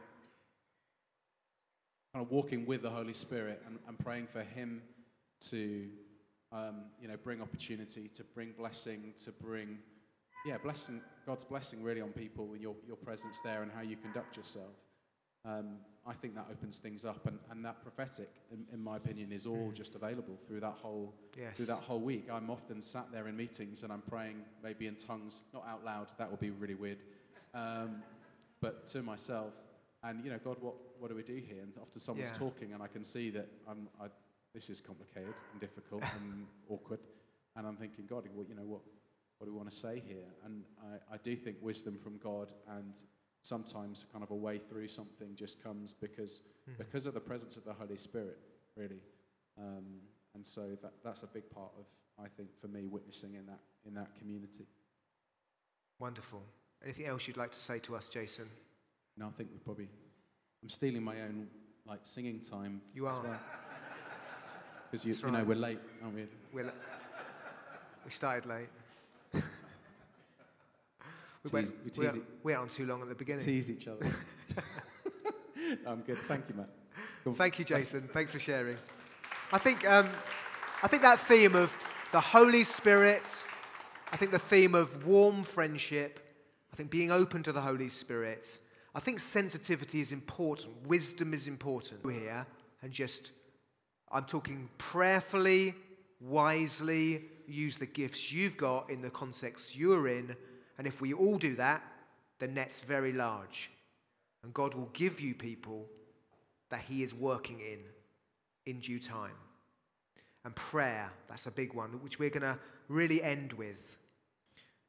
kind 2.13 2.25
of 2.25 2.31
walking 2.31 2.65
with 2.65 2.81
the 2.81 2.89
Holy 2.89 3.13
Spirit 3.13 3.61
and, 3.65 3.77
and 3.87 3.97
praying 3.99 4.27
for 4.27 4.41
Him 4.41 4.81
to, 5.49 5.87
um, 6.51 6.85
you 7.01 7.07
know, 7.07 7.17
bring 7.23 7.41
opportunity, 7.41 8.07
to 8.09 8.23
bring 8.23 8.51
blessing, 8.57 9.13
to 9.23 9.31
bring, 9.31 9.77
yeah, 10.45 10.57
blessing, 10.57 11.01
God's 11.25 11.43
blessing 11.43 11.83
really 11.83 12.01
on 12.01 12.09
people 12.09 12.47
with 12.47 12.61
your, 12.61 12.75
your 12.87 12.97
presence 12.97 13.39
there 13.41 13.61
and 13.63 13.71
how 13.71 13.81
you 13.81 13.95
conduct 13.95 14.37
yourself. 14.37 14.75
Um, 15.45 15.77
I 16.05 16.13
think 16.13 16.35
that 16.35 16.47
opens 16.51 16.79
things 16.79 17.05
up, 17.05 17.27
and, 17.27 17.39
and 17.51 17.63
that 17.63 17.81
prophetic, 17.83 18.29
in, 18.51 18.65
in 18.73 18.83
my 18.83 18.97
opinion, 18.97 19.31
is 19.31 19.45
all 19.45 19.71
just 19.71 19.95
available 19.95 20.37
through 20.47 20.59
that 20.61 20.75
whole 20.81 21.13
Yes. 21.37 21.55
through 21.55 21.67
that 21.67 21.83
whole 21.83 21.99
week. 22.01 22.27
I'm 22.31 22.49
often 22.49 22.81
sat 22.81 23.11
there 23.13 23.27
in 23.27 23.37
meetings 23.37 23.83
and 23.83 23.93
I'm 23.93 24.01
praying 24.01 24.43
maybe 24.61 24.87
in 24.87 24.95
tongues, 24.95 25.41
not 25.53 25.65
out 25.67 25.85
loud. 25.85 26.11
That 26.17 26.29
would 26.29 26.39
be 26.39 26.49
really 26.51 26.75
weird, 26.75 26.97
um, 27.53 28.03
but 28.59 28.85
to 28.87 29.01
myself. 29.01 29.53
And 30.03 30.23
you 30.23 30.31
know, 30.31 30.39
God, 30.43 30.57
what 30.59 30.75
what 30.99 31.09
do 31.09 31.15
we 31.15 31.23
do 31.23 31.35
here? 31.35 31.61
And 31.61 31.71
often 31.81 31.99
someone's 32.01 32.31
Yeah. 32.31 32.37
talking, 32.37 32.73
and 32.73 32.83
I 32.83 32.87
can 32.87 33.03
see 33.05 33.29
that 33.31 33.47
I'm, 33.69 33.87
I, 34.01 34.07
this 34.53 34.69
is 34.69 34.81
complicated 34.81 35.33
and 35.51 35.61
difficult 35.61 36.03
and 36.03 36.45
awkward. 36.69 36.99
And 37.55 37.67
I'm 37.67 37.75
thinking, 37.75 38.05
God, 38.07 38.23
what 38.33 38.47
you 38.49 38.55
know, 38.55 38.65
what 38.65 38.81
what 39.37 39.45
do 39.45 39.53
we 39.53 39.57
want 39.57 39.69
to 39.69 39.75
say 39.75 40.01
here? 40.05 40.27
And 40.45 40.63
I, 40.83 41.15
I 41.15 41.17
do 41.23 41.35
think 41.35 41.57
wisdom 41.61 41.97
from 41.97 42.17
God 42.17 42.51
and 42.77 42.99
sometimes 43.41 44.05
kind 44.11 44.23
of 44.23 44.31
a 44.31 44.35
way 44.35 44.57
through 44.57 44.89
something 44.89 45.33
just 45.35 45.63
comes 45.63 45.93
because 45.93 46.41
because 46.77 47.05
of 47.05 47.13
the 47.13 47.21
presence 47.21 47.57
of 47.57 47.63
the 47.63 47.73
Holy 47.73 47.97
Spirit, 47.97 48.37
really. 48.75 49.01
Um, 49.57 50.01
and 50.35 50.45
so 50.45 50.77
that, 50.81 50.93
that's 51.03 51.23
a 51.23 51.27
big 51.27 51.49
part 51.49 51.71
of, 51.77 51.85
I 52.23 52.27
think, 52.27 52.49
for 52.59 52.67
me, 52.67 52.85
witnessing 52.85 53.35
in 53.35 53.45
that 53.47 53.59
in 53.85 53.93
that 53.95 54.15
community. 54.19 54.67
Wonderful. 55.99 56.43
Anything 56.83 57.07
else 57.07 57.27
you'd 57.27 57.37
like 57.37 57.51
to 57.51 57.59
say 57.59 57.79
to 57.79 57.95
us, 57.95 58.07
Jason? 58.07 58.45
And 59.15 59.25
I 59.25 59.29
think 59.31 59.49
we 59.51 59.59
probably, 59.59 59.89
I'm 60.63 60.69
stealing 60.69 61.03
my 61.03 61.21
own 61.21 61.47
like 61.85 61.99
singing 62.03 62.39
time. 62.39 62.81
You 62.93 63.07
are. 63.07 63.39
because 64.89 65.05
you, 65.05 65.13
you 65.13 65.31
know 65.31 65.43
we're 65.43 65.55
late, 65.55 65.79
aren't 66.03 66.15
we? 66.15 66.25
We're, 66.51 66.71
we 68.05 68.11
started 68.11 68.45
late. 68.47 68.69
we 69.33 69.41
Tease- 71.43 71.53
went, 71.53 71.67
we 71.67 71.83
we, 71.83 71.89
tease 71.91 72.13
we 72.15 72.21
went 72.43 72.59
on 72.59 72.67
too 72.69 72.85
long 72.85 73.01
at 73.01 73.09
the 73.09 73.15
beginning. 73.15 73.45
Tease 73.45 73.69
each 73.69 73.87
other. 73.87 74.05
I'm 75.87 76.01
good. 76.01 76.17
Thank 76.19 76.45
you, 76.49 76.55
Matt. 76.55 76.69
Cool. 77.23 77.33
Thank 77.35 77.59
you, 77.59 77.65
Jason. 77.65 78.09
Thanks 78.11 78.31
for 78.31 78.39
sharing. 78.39 78.77
I 79.51 79.57
think, 79.57 79.87
um, 79.87 80.07
I 80.83 80.87
think 80.87 81.01
that 81.03 81.19
theme 81.19 81.55
of 81.55 81.75
the 82.11 82.19
Holy 82.19 82.63
Spirit, 82.63 83.43
I 84.11 84.17
think 84.17 84.31
the 84.31 84.39
theme 84.39 84.73
of 84.73 85.05
warm 85.05 85.43
friendship, 85.43 86.19
I 86.73 86.75
think 86.75 86.89
being 86.89 87.11
open 87.11 87.43
to 87.43 87.51
the 87.51 87.61
Holy 87.61 87.89
Spirit, 87.89 88.59
I 88.95 88.99
think 88.99 89.19
sensitivity 89.19 90.01
is 90.01 90.11
important, 90.11 90.87
wisdom 90.87 91.33
is 91.33 91.47
important 91.47 92.01
here, 92.11 92.45
and 92.81 92.91
just, 92.91 93.31
I'm 94.11 94.25
talking 94.25 94.69
prayerfully, 94.77 95.75
wisely, 96.19 97.25
use 97.47 97.77
the 97.77 97.85
gifts 97.85 98.31
you've 98.31 98.57
got 98.57 98.89
in 98.89 99.01
the 99.01 99.09
context 99.09 99.75
you're 99.75 100.07
in, 100.07 100.35
and 100.77 100.87
if 100.87 101.01
we 101.01 101.13
all 101.13 101.37
do 101.37 101.55
that, 101.55 101.83
the 102.39 102.47
net's 102.47 102.81
very 102.81 103.11
large. 103.11 103.69
And 104.43 104.53
God 104.53 104.73
will 104.73 104.89
give 104.93 105.19
you 105.19 105.35
people 105.35 105.85
that 106.69 106.81
He 106.81 107.03
is 107.03 107.13
working 107.13 107.59
in 107.59 107.79
in 108.65 108.79
due 108.79 108.99
time. 108.99 109.35
And 110.45 110.55
prayer, 110.55 111.11
that's 111.27 111.47
a 111.47 111.51
big 111.51 111.73
one, 111.73 112.01
which 112.01 112.17
we're 112.17 112.29
going 112.29 112.43
to 112.43 112.57
really 112.87 113.21
end 113.21 113.53
with. 113.53 113.97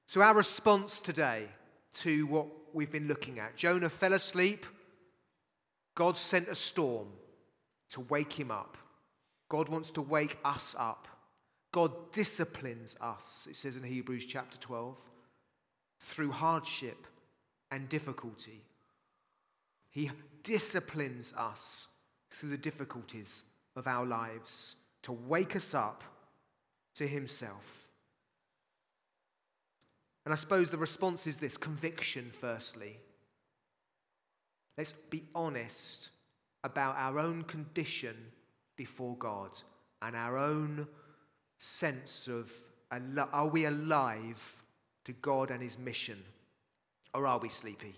So, 0.07 0.23
our 0.23 0.35
response 0.35 1.01
today 1.01 1.49
to 1.95 2.27
what 2.27 2.47
we've 2.73 2.91
been 2.91 3.09
looking 3.09 3.39
at 3.39 3.57
Jonah 3.57 3.89
fell 3.89 4.13
asleep. 4.13 4.67
God 5.95 6.17
sent 6.17 6.49
a 6.49 6.55
storm 6.55 7.09
to 7.91 8.01
wake 8.03 8.33
him 8.33 8.51
up. 8.51 8.77
God 9.51 9.69
wants 9.69 9.91
to 9.93 10.01
wake 10.01 10.39
us 10.45 10.75
up. 10.79 11.09
God 11.73 12.13
disciplines 12.13 12.97
us, 13.01 13.47
it 13.51 13.57
says 13.57 13.77
in 13.77 13.83
Hebrews 13.83 14.25
chapter 14.25 14.57
12, 14.59 15.05
through 15.99 16.31
hardship 16.31 17.07
and 17.71 17.89
difficulty. 17.89 18.63
He 19.91 20.11
disciplines 20.43 21.35
us 21.37 21.89
through 22.31 22.51
the 22.51 22.57
difficulties 22.57 23.45
of 23.77 23.87
our 23.87 24.07
lives 24.07 24.77
to 25.03 25.13
wake 25.13 25.57
us 25.57 25.75
up 25.75 26.05
to 26.95 27.07
Himself. 27.07 27.91
And 30.25 30.33
I 30.33 30.37
suppose 30.37 30.71
the 30.71 30.79
response 30.79 31.27
is 31.27 31.39
this 31.39 31.57
conviction, 31.57 32.31
firstly. 32.31 32.99
Let's 34.79 34.93
be 34.93 35.25
honest 35.35 36.11
about 36.63 36.97
our 36.97 37.19
own 37.19 37.43
condition 37.45 38.15
before 38.81 39.15
God 39.19 39.51
and 40.01 40.17
our 40.17 40.39
own 40.39 40.89
sense 41.59 42.29
of 42.29 42.51
are 42.91 43.47
we 43.47 43.67
alive 43.67 44.63
to 45.05 45.13
God 45.13 45.51
and 45.51 45.63
His 45.63 45.79
mission? 45.79 46.17
Or 47.13 47.27
are 47.27 47.39
we 47.39 47.51
sleepy? 47.51 47.95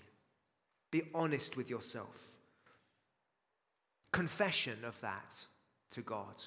Be 0.91 1.05
honest 1.15 1.57
with 1.57 1.71
yourself. 1.71 2.33
Confession 4.11 4.79
of 4.85 5.01
that 5.03 5.47
to 5.91 6.01
God. 6.01 6.43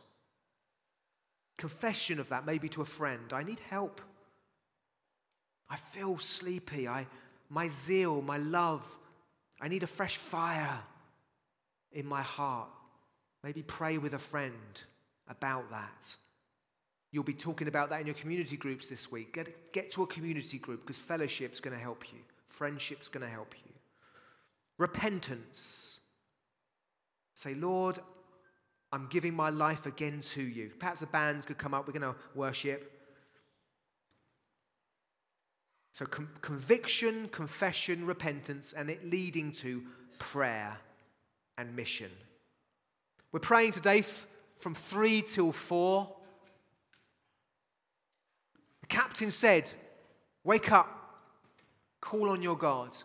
Confession 1.57 2.19
of 2.19 2.27
that 2.27 2.45
maybe 2.45 2.67
to 2.67 2.81
a 2.81 2.91
friend. 2.99 3.31
I 3.31 3.43
need 3.43 3.61
help. 3.69 4.01
I 5.69 5.77
feel 5.77 6.17
sleepy. 6.17 6.89
I, 6.89 7.07
my 7.49 7.69
zeal, 7.69 8.21
my 8.21 8.39
love, 8.39 8.85
I 9.61 9.69
need 9.69 9.83
a 9.83 9.87
fresh 9.87 10.17
fire 10.17 10.79
in 11.93 12.05
my 12.05 12.21
heart. 12.21 12.67
Maybe 13.45 13.61
pray 13.61 13.99
with 13.99 14.15
a 14.15 14.19
friend 14.19 14.81
about 15.27 15.69
that. 15.69 16.15
You'll 17.11 17.23
be 17.23 17.33
talking 17.33 17.67
about 17.67 17.91
that 17.91 18.01
in 18.01 18.07
your 18.07 18.15
community 18.15 18.57
groups 18.57 18.89
this 18.89 19.11
week. 19.11 19.33
Get, 19.33 19.71
get 19.71 19.91
to 19.91 20.01
a 20.01 20.07
community 20.07 20.57
group 20.57 20.81
because 20.81 20.97
fellowship's 20.97 21.59
going 21.59 21.75
to 21.75 21.81
help 21.81 22.11
you, 22.11 22.17
friendship's 22.47 23.07
going 23.07 23.23
to 23.23 23.29
help 23.29 23.53
you. 23.63 23.71
Repentance. 24.79 26.01
Say, 27.35 27.53
Lord, 27.53 27.99
I'm 28.91 29.07
giving 29.11 29.35
my 29.35 29.51
life 29.51 29.85
again 29.85 30.21
to 30.21 30.41
you. 30.41 30.71
Perhaps 30.79 31.03
a 31.03 31.07
band 31.07 31.45
could 31.45 31.59
come 31.59 31.75
up. 31.75 31.85
We're 31.85 31.93
going 31.93 32.13
to 32.13 32.19
worship. 32.33 32.91
So, 35.91 36.07
con- 36.07 36.29
conviction, 36.41 37.27
confession, 37.27 38.07
repentance, 38.07 38.73
and 38.73 38.89
it 38.89 39.05
leading 39.05 39.51
to 39.53 39.83
prayer 40.17 40.77
and 41.59 41.75
mission. 41.75 42.09
We're 43.31 43.39
praying 43.39 43.71
today 43.73 43.99
f- 43.99 44.27
from 44.59 44.73
three 44.73 45.21
till 45.21 45.51
four. 45.51 46.15
The 48.81 48.87
captain 48.87 49.31
said, 49.31 49.69
Wake 50.43 50.71
up, 50.71 50.87
call 52.01 52.29
on 52.29 52.41
your 52.41 52.57
God. 52.57 52.95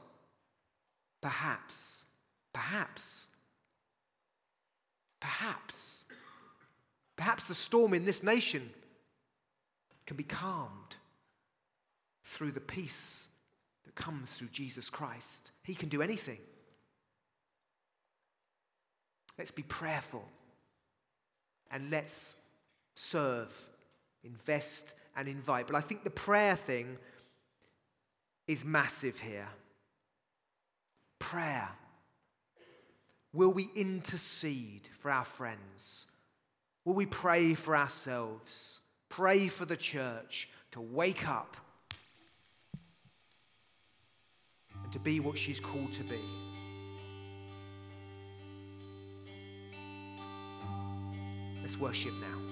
Perhaps, 1.20 2.06
perhaps, 2.52 3.28
perhaps, 5.20 6.04
perhaps 7.16 7.48
the 7.48 7.54
storm 7.54 7.94
in 7.94 8.04
this 8.04 8.22
nation 8.22 8.70
can 10.06 10.16
be 10.16 10.24
calmed 10.24 10.96
through 12.24 12.52
the 12.52 12.60
peace 12.60 13.28
that 13.84 13.94
comes 13.94 14.34
through 14.34 14.48
Jesus 14.48 14.88
Christ. 14.88 15.52
He 15.62 15.74
can 15.74 15.88
do 15.88 16.00
anything. 16.00 16.38
Let's 19.40 19.50
be 19.50 19.62
prayerful 19.62 20.22
and 21.70 21.90
let's 21.90 22.36
serve, 22.94 23.50
invest, 24.22 24.92
and 25.16 25.28
invite. 25.28 25.66
But 25.66 25.76
I 25.76 25.80
think 25.80 26.04
the 26.04 26.10
prayer 26.10 26.54
thing 26.54 26.98
is 28.46 28.66
massive 28.66 29.18
here. 29.18 29.48
Prayer. 31.18 31.70
Will 33.32 33.50
we 33.50 33.70
intercede 33.74 34.90
for 34.92 35.10
our 35.10 35.24
friends? 35.24 36.08
Will 36.84 36.92
we 36.92 37.06
pray 37.06 37.54
for 37.54 37.74
ourselves? 37.74 38.80
Pray 39.08 39.48
for 39.48 39.64
the 39.64 39.74
church 39.74 40.50
to 40.72 40.82
wake 40.82 41.26
up 41.26 41.56
and 44.82 44.92
to 44.92 44.98
be 44.98 45.18
what 45.18 45.38
she's 45.38 45.60
called 45.60 45.94
to 45.94 46.04
be. 46.04 46.20
Let's 51.70 51.80
worship 51.80 52.14
now. 52.20 52.49